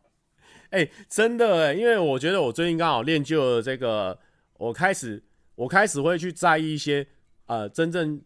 [0.70, 4.18] 哎、真的哎，因为我觉得我最近刚好练就了这个，
[4.54, 5.22] 我开始
[5.54, 7.06] 我开始会去在意一些
[7.46, 8.20] 呃真正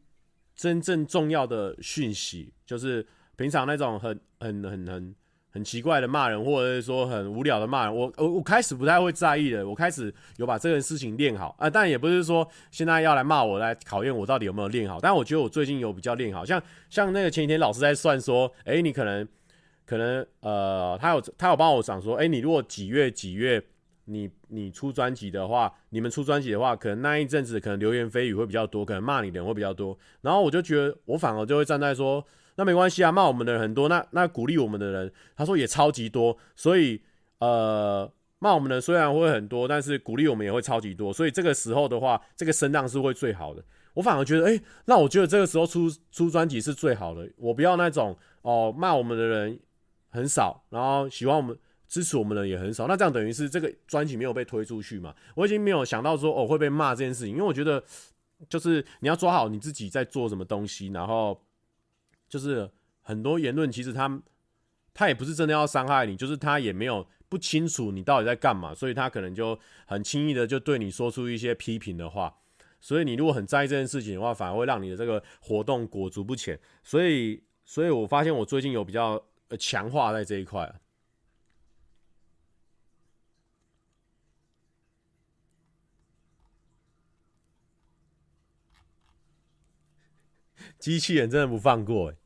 [0.54, 5.14] 真正重要的讯息，就是平常那种很很很很。
[5.56, 9.66] 很奇怪的骂人，或者是说很无聊的骂人，我我我开始不太会在意的。
[9.66, 15.00] 我开始有把这个事情练好啊，但也不是说现在要来骂我，来考验我到底有没有练好。
[15.00, 19.26] 但我觉得我最近有比较练好，像像那个前几天老师在算说，哎、你可能
[19.86, 23.62] 可能呃，他有他有帮我讲说，哎、你如果几月几月
[24.04, 29.96] 你你出专辑的话，你们出专辑的话，可能那一阵子可能流言蜚语会比较多，可能骂你的人会比较多。
[30.20, 32.22] 然后我就觉得我反而就会站在说。
[32.56, 37.00] 那没关系啊，骂我们的人很多，那那鼓励我们的人，他说也超级多，所以
[37.38, 43.62] 呃，骂我们的人虽然会很多，但是鼓励我们也会超级多，所以这个时候的话，这个声浪是会最好的。
[43.94, 47.26] 我反而觉得，哎、那我觉得这个时候出出专辑是最好的。
[47.36, 49.58] 我不要那种哦骂我们的人
[50.10, 51.56] 很少，然后喜欢我们
[51.88, 55.14] 支持我们的人也很少，那这样等于是这个专辑没有被推出去嘛？
[55.34, 57.82] 我已经没有想到说哦会被骂这件事情，因为我觉得
[58.50, 61.40] 就是你要抓好你自己在做什么东西，然后
[62.28, 62.70] 就是
[63.02, 64.22] 很多言论其实他
[64.94, 67.06] 他也不是真的要伤害你，就是他也没有。
[67.28, 72.32] 不清楚你到底在干嘛，所以他可能就很轻易的就对你说出一些批评的话。
[72.80, 76.56] 所以你如果很在意这件事情的话，反而会让你的这个活动裹足不前。
[76.84, 80.72] 所以，所以我发现我最近有比较呃强化在这一块。
[90.78, 92.16] 机器人真的不放过欸。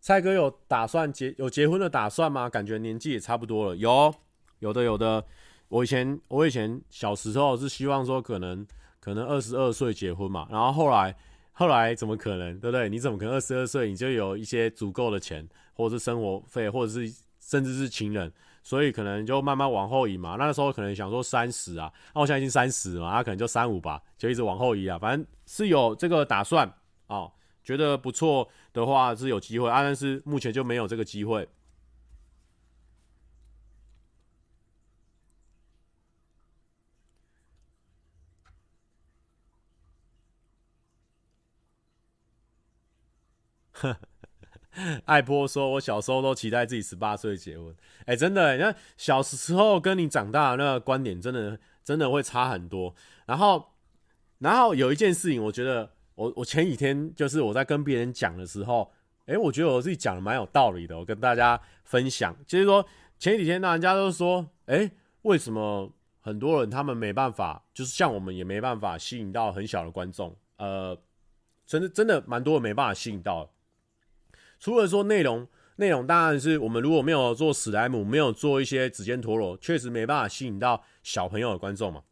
[0.00, 2.48] 蔡哥有打算结有结婚的打算吗？
[2.48, 3.76] 感觉年纪也差不多了。
[3.76, 4.14] 有，
[4.60, 5.24] 有的，有的。
[5.68, 8.66] 我以前我以前小时候是希望说可能
[8.98, 11.14] 可能二十二岁结婚嘛，然后后来
[11.52, 12.88] 后来怎么可能，对不对？
[12.88, 18.32] 你怎么可能二十二岁你就有一些足够的钱，或者是生活费，或者是甚至是情人，
[18.62, 20.36] 所以可能就慢慢往后移嘛。
[20.38, 24.98] 那时候可能想说三十啊，那我现在已经三十嘛，他可能就三五吧，就一直往后移啊。
[24.98, 26.66] 反正是有这个打算
[27.06, 27.16] 啊。
[27.16, 27.32] 哦
[27.62, 31.46] 觉得不错的话是有机会啊，但是目前就没有这个机会。
[45.06, 47.74] 爱波说：“我小时候都期待自己十八岁结婚。”
[48.06, 52.94] 哎，真的，你看小时候跟你长大的那个观点，真的真的会差很多。
[53.26, 53.72] 然后，
[54.38, 55.90] 然后有一件事情，我觉得。
[56.16, 58.92] 我我前几天就是我在跟别人讲的时候，
[59.24, 62.36] 哎、我觉得我自己讲的蛮有道理的，我跟大家分享。
[62.46, 62.84] 就是说
[63.18, 64.90] 前几天呢，人家都说，哎、
[65.22, 70.36] 为什么很多人他们没办法，就是像我们也没办法吸引到很小的观众？
[70.58, 70.94] 呃，
[71.64, 73.50] 真的真的蛮多人没办法吸引到。
[74.60, 82.04] 除了说内容，内容当然是我们如果没有做史莱姆，没有做一些指尖陀螺，确实没办法吸引到小朋友的观众嘛。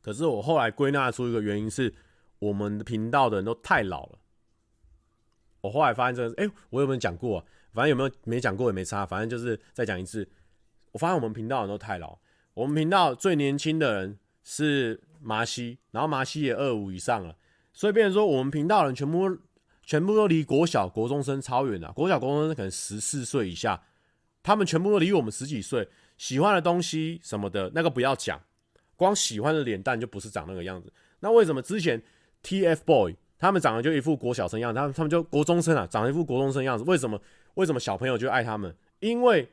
[0.00, 1.94] 可是我后来归纳出一个原因是。
[2.38, 4.18] 我们的频道的人都太老了。
[5.62, 7.44] 我后来发现这个，哎、我有没有讲过啊？
[7.72, 10.28] 反正有没有没讲过也没差，反正就是再讲一次。
[10.92, 12.18] 我发现我们频道人都太老。
[12.52, 17.34] 我们频道最年轻的人是麻西，然后麻西也二五以上了，
[17.72, 19.38] 所以变成说我们频道人全部
[19.86, 21.90] 全部都离国小国中生超远的。
[21.92, 23.80] 国小国中生可能十四岁以下，
[24.42, 25.88] 他们全部都离我们十几岁。
[26.18, 28.40] 喜欢的东西什么的，那个不要讲，
[28.96, 30.92] 光喜欢的脸蛋就不是长那个样子。
[31.20, 32.02] 那为什么之前
[32.42, 36.84] ？TFBOY，他们长得就一副国小生样子，他们他们就国中生啊，长得一副国中生样子。
[36.84, 37.20] 为什么？
[37.54, 38.76] 为什么小朋友就爱他们？
[39.00, 39.50] 因为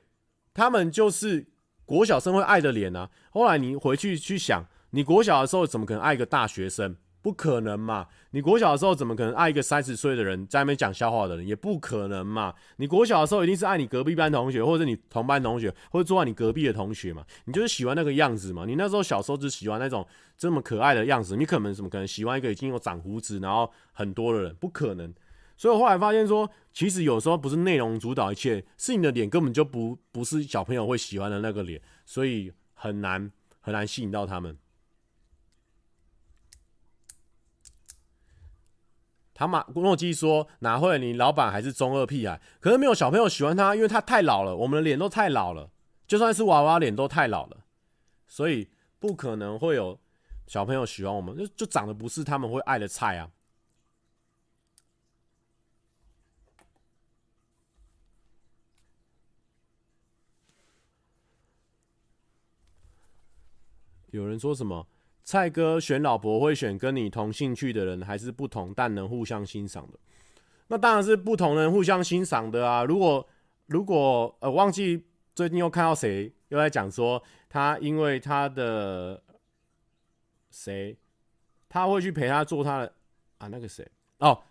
[0.53, 1.45] 他们就是
[1.85, 3.09] 国小生会爱的脸啊。
[3.29, 6.95] 后来你回去去想，你国小的时候怎么可能爱一个大学生？
[7.23, 8.05] 不可能嘛！
[8.31, 11.47] 你国小的时候怎么可能爱一个三十岁的人在那边讲笑话的人？
[11.47, 12.53] 也不可能嘛！
[12.75, 17.25] 你国小的时候一定是爱你隔壁班同学，或者你同班同学，或者坐在你隔壁的同学嘛。
[17.45, 18.65] 你就是喜欢那个样子嘛。
[18.65, 20.05] 你那时候小时候只喜欢那种
[20.37, 24.53] 这么可爱的样子，你可能怎么可能喜欢一个已经有长胡子然后很多的人？
[24.55, 25.13] 不可能。
[25.55, 34.57] 所以我后来发现说，其实有时候不是内容主导一切，是你的脸根本就不不是小朋友会喜欢的那个脸，所以很难很难吸引到他们。
[39.43, 40.97] 他马诺基说：“哪会？
[40.97, 44.55] 你老板还是中二屁孩，可是没有小朋友喜欢他，因为他太老了。
[44.55, 45.69] 我们的脸都太老了，
[46.07, 47.65] 就算是娃娃脸都太老了，
[48.25, 48.69] 所以
[48.99, 49.99] 不可能会有
[50.47, 51.37] 小朋友喜欢我们。
[51.37, 53.31] 就就长得不是他们会爱的菜啊。”
[64.11, 64.87] 有人说什么？
[65.23, 69.97] 蔡哥选老婆会选跟你同兴趣的人，还是不同但能互相欣赏的？
[70.67, 72.83] 那当然是不同人互相欣赏的啊！
[72.83, 73.25] 如果
[73.67, 79.23] 如果呃忘记最近又看到谁又在讲说他因为他的
[80.51, 80.97] 谁
[81.69, 82.93] 他会去陪他做他的
[83.37, 83.87] 啊那个谁
[84.19, 84.43] 哦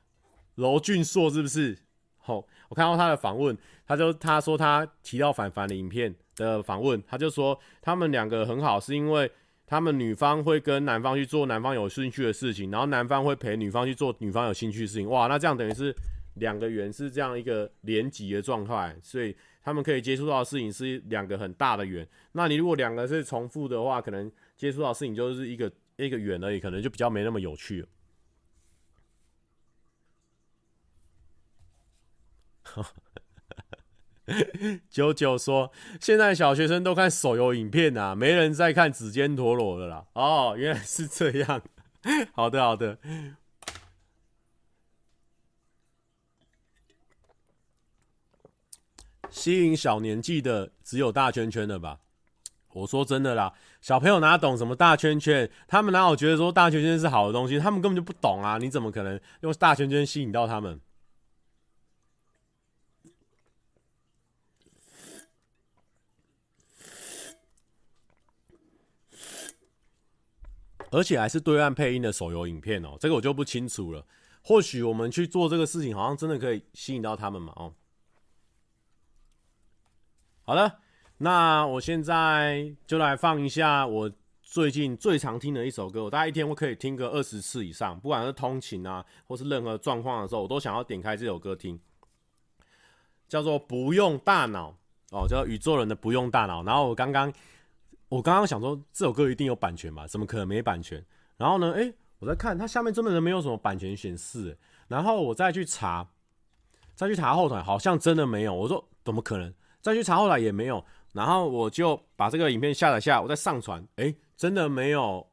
[0.55, 1.77] 罗俊硕是不是？
[2.25, 3.57] 哦，我看到他的访问，
[3.87, 9.31] 他就他说他提到凡凡的影片的访问，他就说他们两个很好，是因为。
[9.73, 15.09] 他们女方会跟男方去做男方有兴趣的事情，然后男方会陪女方去做女方有兴趣的事情。
[15.09, 15.97] 哇，那这样等于是
[16.35, 22.07] 两个圆是这样一个连级的状态，所以他们可以接触到的事情是两个很大的圆。
[22.33, 27.83] 那你如果两个是重复的话，可能接触到事情就是一个一个圆而已，可能就比较没那么有趣。
[34.91, 35.71] 九九说，
[36.01, 40.05] 现在小学生都看手游影片啊，没人在看指尖陀螺了啦。
[40.15, 41.63] 哦，原来是这样。
[42.35, 42.99] 好的，好的。
[49.31, 52.01] 吸引小年纪的只有大圈圈的吧？
[52.75, 55.51] 我说真的啦，小朋友哪懂什么大圈圈？
[55.69, 57.59] 他们哪有觉得说大圈圈是好的东西？
[57.59, 58.59] 他们根本就不懂啊！
[58.59, 60.81] 你怎么可能用大圈圈吸引到他们？
[70.93, 74.07] 而且还是对岸配音的手游影片哦，这个我就不清楚了。
[74.43, 77.51] 或许我们去做这个事情，好像真的可以吸引到他们嘛？
[77.57, 77.73] 哦，
[80.43, 80.81] 好了，
[81.17, 84.13] 那我现在就来放一下我
[84.43, 91.81] 最近最常听的一首歌，我大概一天我可以听个二十次以上，不管是通勤啊，或是任何状况的时候，我都想要点开这首歌听，
[93.29, 94.77] 叫做《不用大脑》
[95.17, 96.63] 哦，叫宇宙人的《不用大脑》。
[96.67, 97.33] 然后我刚刚。
[98.13, 100.07] 我刚刚想说这首歌一定有版权吧？
[100.07, 101.03] 怎么可能没版权？
[101.39, 101.73] 然后呢？
[101.73, 104.55] 诶，我在看它下面真的没有什么版权显示。
[104.87, 106.07] 然后我再去查，
[106.95, 108.55] 再去查后台，好像真的没有。
[108.55, 109.51] 我说怎么可能？
[109.81, 110.85] 再去查后台也没有。
[111.15, 113.83] 然后我就把这个影片下载下，我再上传。
[113.97, 115.27] 诶，真的没有，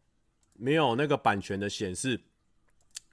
[0.54, 2.18] 没有那个版权的显示。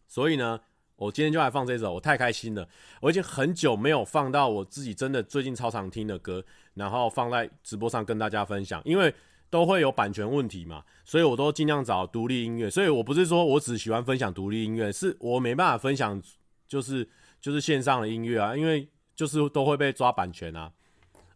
[0.06, 0.60] 所以呢，
[0.94, 2.68] 我今天就来放这首，我太开心了。
[3.00, 6.44] 我已经很久没有放到我自己真的最近超常听的歌，
[6.74, 9.12] 然后放在直播上跟大家分享，因为。
[9.48, 12.68] 都会有版权问题嘛，所以我都尽量找独立音乐。
[12.68, 16.20] 所以我不是说我只喜欢分享独立音乐，是我没办法分享，
[16.66, 17.08] 就是
[17.40, 20.70] 就是线上的音乐啊，因为就是都会被抓版权啊。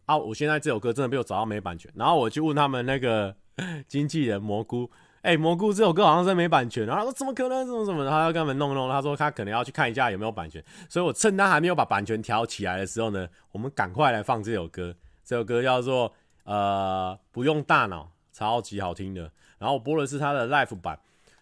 [0.06, 3.34] 啊，我现在这首歌真的被我找到没版权，然后我就问他们那个
[3.86, 4.90] 经纪人蘑菇，
[5.22, 10.62] 哎、蘑菇这首歌好像是没版权，然后他说怎么可能，怎么怎么，他要跟他们弄弄，他说他可能要去看一下有没有版权。
[10.88, 16.12] 所以我趁他还没有把版权调起来的时候呢，我们赶快来放这首歌，这首歌叫做。
[16.51, 19.30] 呃，不用大脑，超级好听的。
[19.61, 20.98] 然后我播的是他的 live 版。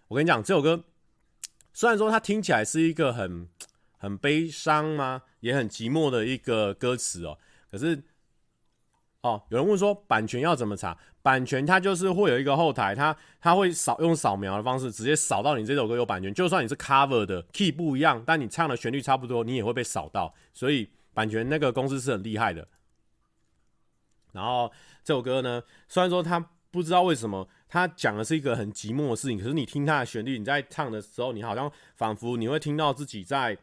[0.07, 0.85] 我跟你讲，这首歌
[1.73, 3.49] 虽然说它听起来是一个很
[3.97, 7.39] 很悲伤吗，也很寂寞的一个歌词哦。
[7.71, 8.03] 可是，
[9.23, 10.99] 哦，有人问说版权要怎么查？
[11.23, 16.35] 版权它就是会有一个后台，它它会扫用扫描的方式直接扫到你这首歌有版权。
[16.35, 20.35] 就算你是 cover 的 key 不一样，但你唱的旋律差不多，你也会被扫到。
[20.53, 22.69] 所以版权那个公司是很厉害的。
[24.33, 24.71] 然后
[25.03, 26.39] 这首歌呢，虽然说他
[26.71, 33.57] 不知道为什么他讲的是一个很寂寞的事情，可是你听他的旋律，你在唱的时候，你好像仿佛你会听到自己在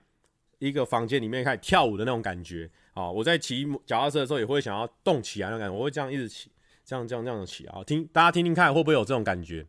[0.60, 2.70] 一个房间里面开始跳舞的那种感觉。
[2.94, 6.50] 啊，我在骑脚踏车的时候也会想要动起来那种感觉，我会这样一直骑，
[6.84, 9.68] 这样这样这样的骑啊，听大家听听看会不会有这种感觉。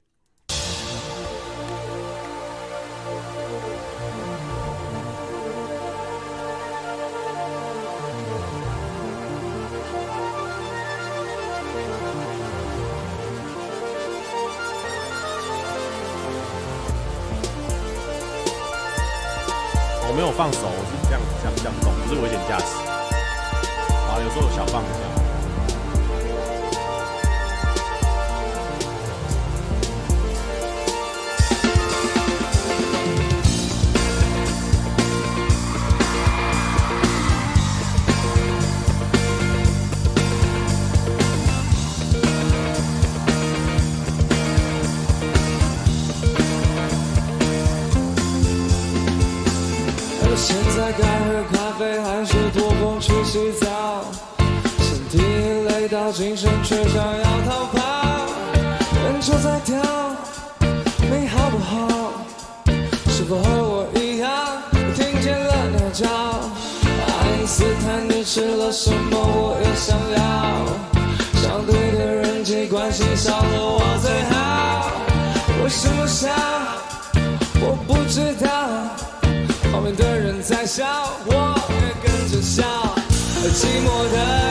[20.17, 22.65] 没有放手，我是这样这样这样动，不是危险驾驶。
[24.09, 25.16] 啊，有时候有小放一下。
[50.37, 54.05] 现在该喝咖啡还是脱光去洗澡？
[54.79, 55.19] 身体
[55.69, 58.27] 累到精神却想要逃跑，
[59.05, 59.81] 人就在跳，
[61.11, 62.13] 你好不好？
[63.09, 64.31] 是否和我一样，
[64.95, 66.07] 听见了鸟叫？
[66.07, 69.19] 爱因斯坦你吃了什么？
[69.19, 70.19] 我也想要。
[71.41, 74.91] 相对的人际关系少了我最好。
[75.65, 76.29] 为什么笑？
[77.63, 78.47] 我不知道。
[79.87, 80.85] 旁边的人在笑，
[81.27, 81.33] 我
[81.71, 82.65] 也跟着笑。
[83.55, 84.46] 寂寞的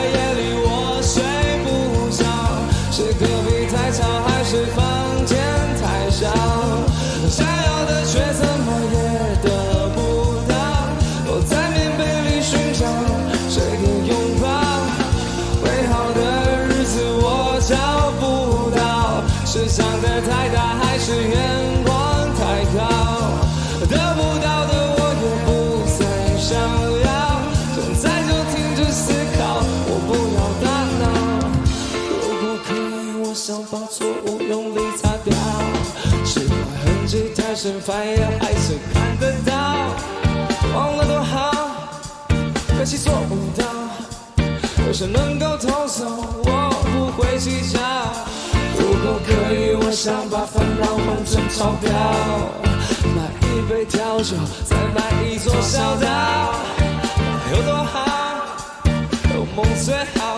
[37.80, 39.52] 翻页还是看得到，
[40.74, 41.50] 忘了多好，
[42.68, 43.66] 可惜做不到。
[44.86, 46.04] 有谁能够偷走，
[46.44, 47.78] 我不会计较。
[48.78, 51.90] 如果可以，我想把烦恼换成钞票，
[53.14, 56.54] 买一杯调酒，再买一座小岛，
[57.50, 57.94] 有多好，
[59.34, 60.35] 有梦最好。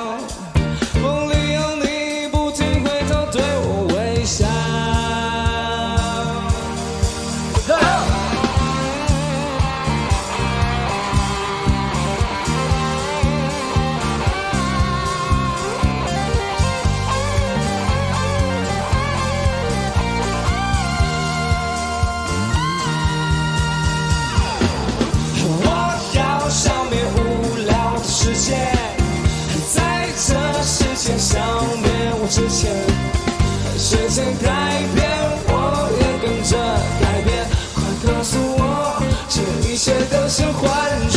[34.19, 35.09] 时间改变，
[35.47, 36.59] 我也跟着
[37.01, 37.47] 改变。
[37.73, 39.39] 快告诉我，这
[39.69, 41.08] 一切都是幻。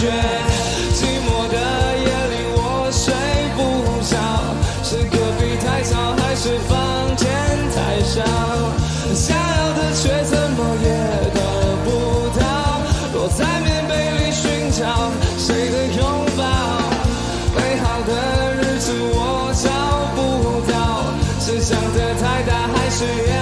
[23.02, 23.41] 大，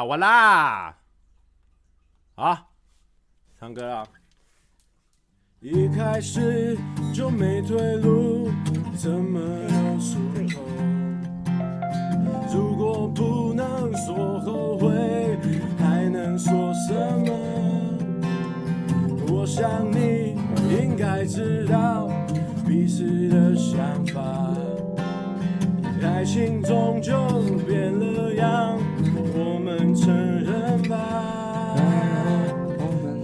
[0.00, 0.96] 啦哇啦，
[2.34, 2.72] 好，
[3.58, 4.06] 唱歌啊！
[5.60, 6.78] 一开始
[7.12, 8.50] 就没退路，
[8.96, 10.18] 怎么有出
[10.54, 10.62] 口？
[12.52, 14.88] 如果不能说后悔，
[15.78, 16.94] 还能说什
[17.26, 17.30] 么？
[19.28, 20.38] 我想你
[20.80, 22.08] 应该知道
[22.66, 24.22] 彼此的想法，
[26.02, 27.12] 爱情终究
[27.66, 28.78] 变了样。
[29.34, 31.74] 我们承认吧，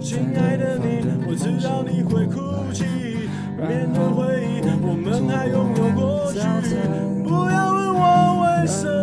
[0.01, 2.85] 亲爱的你，我知道你会哭泣。
[3.57, 6.39] 面对回忆，我们还拥有过去。
[7.23, 8.05] 不要问我
[8.41, 8.96] 为什么，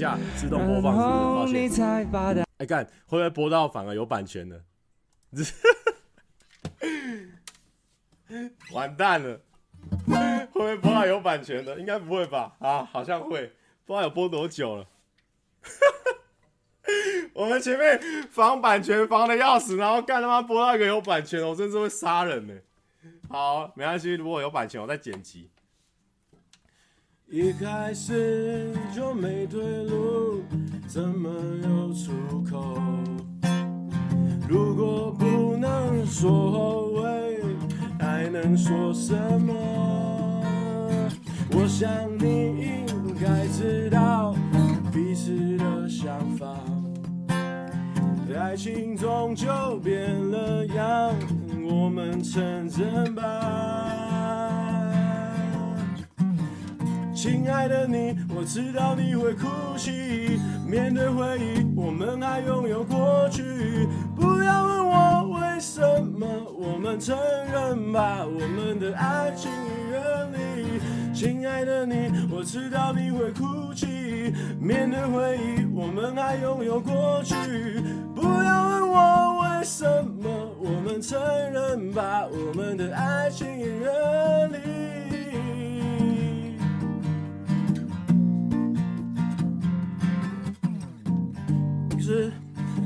[0.00, 2.04] 下，自动播放是不是？
[2.10, 2.46] 抱歉。
[2.56, 4.58] 哎，干会不会播到反而有版权呢？
[8.72, 9.38] 完蛋了！
[10.06, 11.78] 会不会播到有版权的？
[11.78, 12.56] 应该不会吧？
[12.60, 13.52] 啊，好像会。
[13.84, 14.86] 不知道有播多久了。
[17.34, 22.54] 我们前面防版权防的要死，然后干他妈播到一个有版权，我真是会杀人呢。
[23.28, 25.50] 好，没关系，如果有版权，我再剪辑。
[27.32, 30.42] 一开始就没退路，
[30.88, 31.30] 怎么
[31.62, 32.10] 有出
[32.42, 32.76] 口？
[34.48, 37.40] 如果不能说后悔，
[38.00, 39.54] 还能说什么？
[41.52, 44.34] 我想你应该知道
[44.92, 46.48] 彼此的想法。
[48.36, 49.46] 爱情终究
[49.84, 51.14] 变了样，
[51.62, 54.09] 我们承认吧。
[57.22, 59.46] 亲爱的你，我知道你会哭
[59.76, 60.40] 泣。
[60.66, 63.42] 面对回忆，我们还拥有过去。
[64.16, 66.26] 不要问我为什么，
[66.58, 67.14] 我们承
[67.52, 70.80] 认吧，我们的爱情已远离。
[71.12, 74.32] 亲爱的你，我知道你会哭泣。
[74.58, 77.34] 面对回忆，我们还拥有过去。
[78.14, 79.84] 不要问我为什
[80.22, 81.20] 么，我们承
[81.52, 84.99] 认吧，我们的爱情已远离。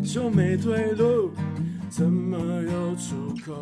[0.05, 1.31] 就没退路，
[1.89, 3.53] 怎么有出口？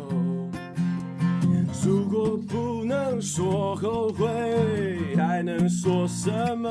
[1.85, 4.25] 如果不能说后悔，
[5.17, 6.69] 还能说什么？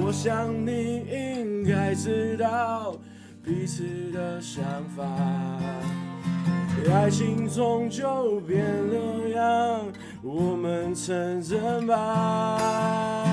[0.00, 2.94] 我想你应该知道
[3.42, 3.82] 彼此
[4.12, 4.62] 的想
[4.96, 5.04] 法。
[6.92, 9.84] 爱情终究变了样，
[10.22, 13.24] 我们承认吧。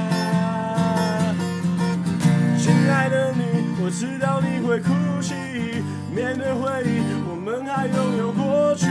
[2.57, 3.44] 亲爱的你，
[3.85, 4.89] 我知道你会哭
[5.21, 5.35] 泣。
[6.09, 8.87] 面对回忆，我们还拥有过去。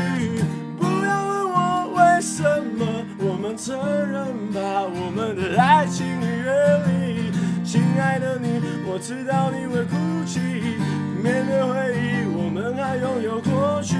[0.79, 2.45] 不要问我为什
[2.79, 2.87] 么，
[3.19, 6.55] 我们承认吧，我们的爱情已远
[6.87, 7.33] 离。
[7.65, 10.39] 亲爱的你，我知道你会哭泣。
[11.21, 13.97] 面对回忆，我们还拥有过去。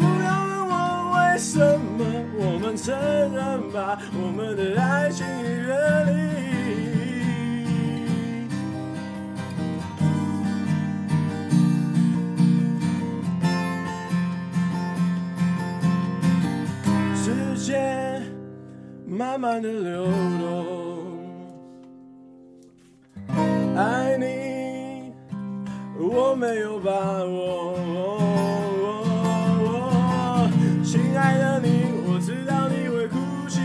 [0.00, 2.00] 不要问我为什么，
[2.38, 5.76] 我们承认吧，我们的爱情已远
[6.08, 6.55] 离。
[17.66, 18.22] 间
[19.08, 20.14] 慢慢的流动，
[23.76, 25.12] 爱你
[25.98, 26.92] 我没有把
[27.24, 27.76] 握，
[30.84, 33.60] 亲爱的你，我知道你会哭泣，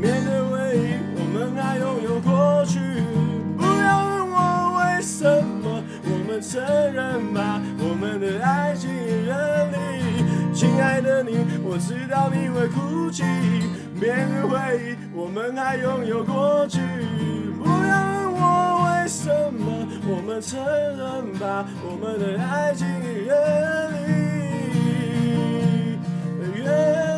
[0.00, 2.78] 面对回忆，我们还拥有过去，
[3.58, 4.38] 不要问我
[4.78, 8.88] 为什么，我们承认吧，我们的爱情，
[10.56, 13.22] 亲爱的你，我知道你会哭泣。
[14.00, 16.80] 面对回忆，我们还拥有过去。
[17.62, 23.36] 不要问我为什么，我们承认吧，我们的爱情已远
[23.92, 23.96] 离，
[26.64, 27.15] 远，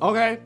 [0.00, 0.40] OK，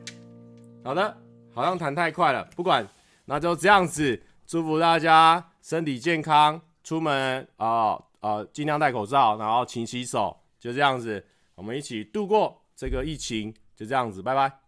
[0.83, 1.17] 好的。
[1.53, 2.83] 好像弹太快了，不管，
[3.25, 4.19] 那就这样子。
[4.47, 11.23] 祝福大家身体健康，出门啊啊尽量戴口罩，然后勤洗手，就这样子，
[11.53, 14.62] 我们一起度过这个疫情，就这样子，拜拜。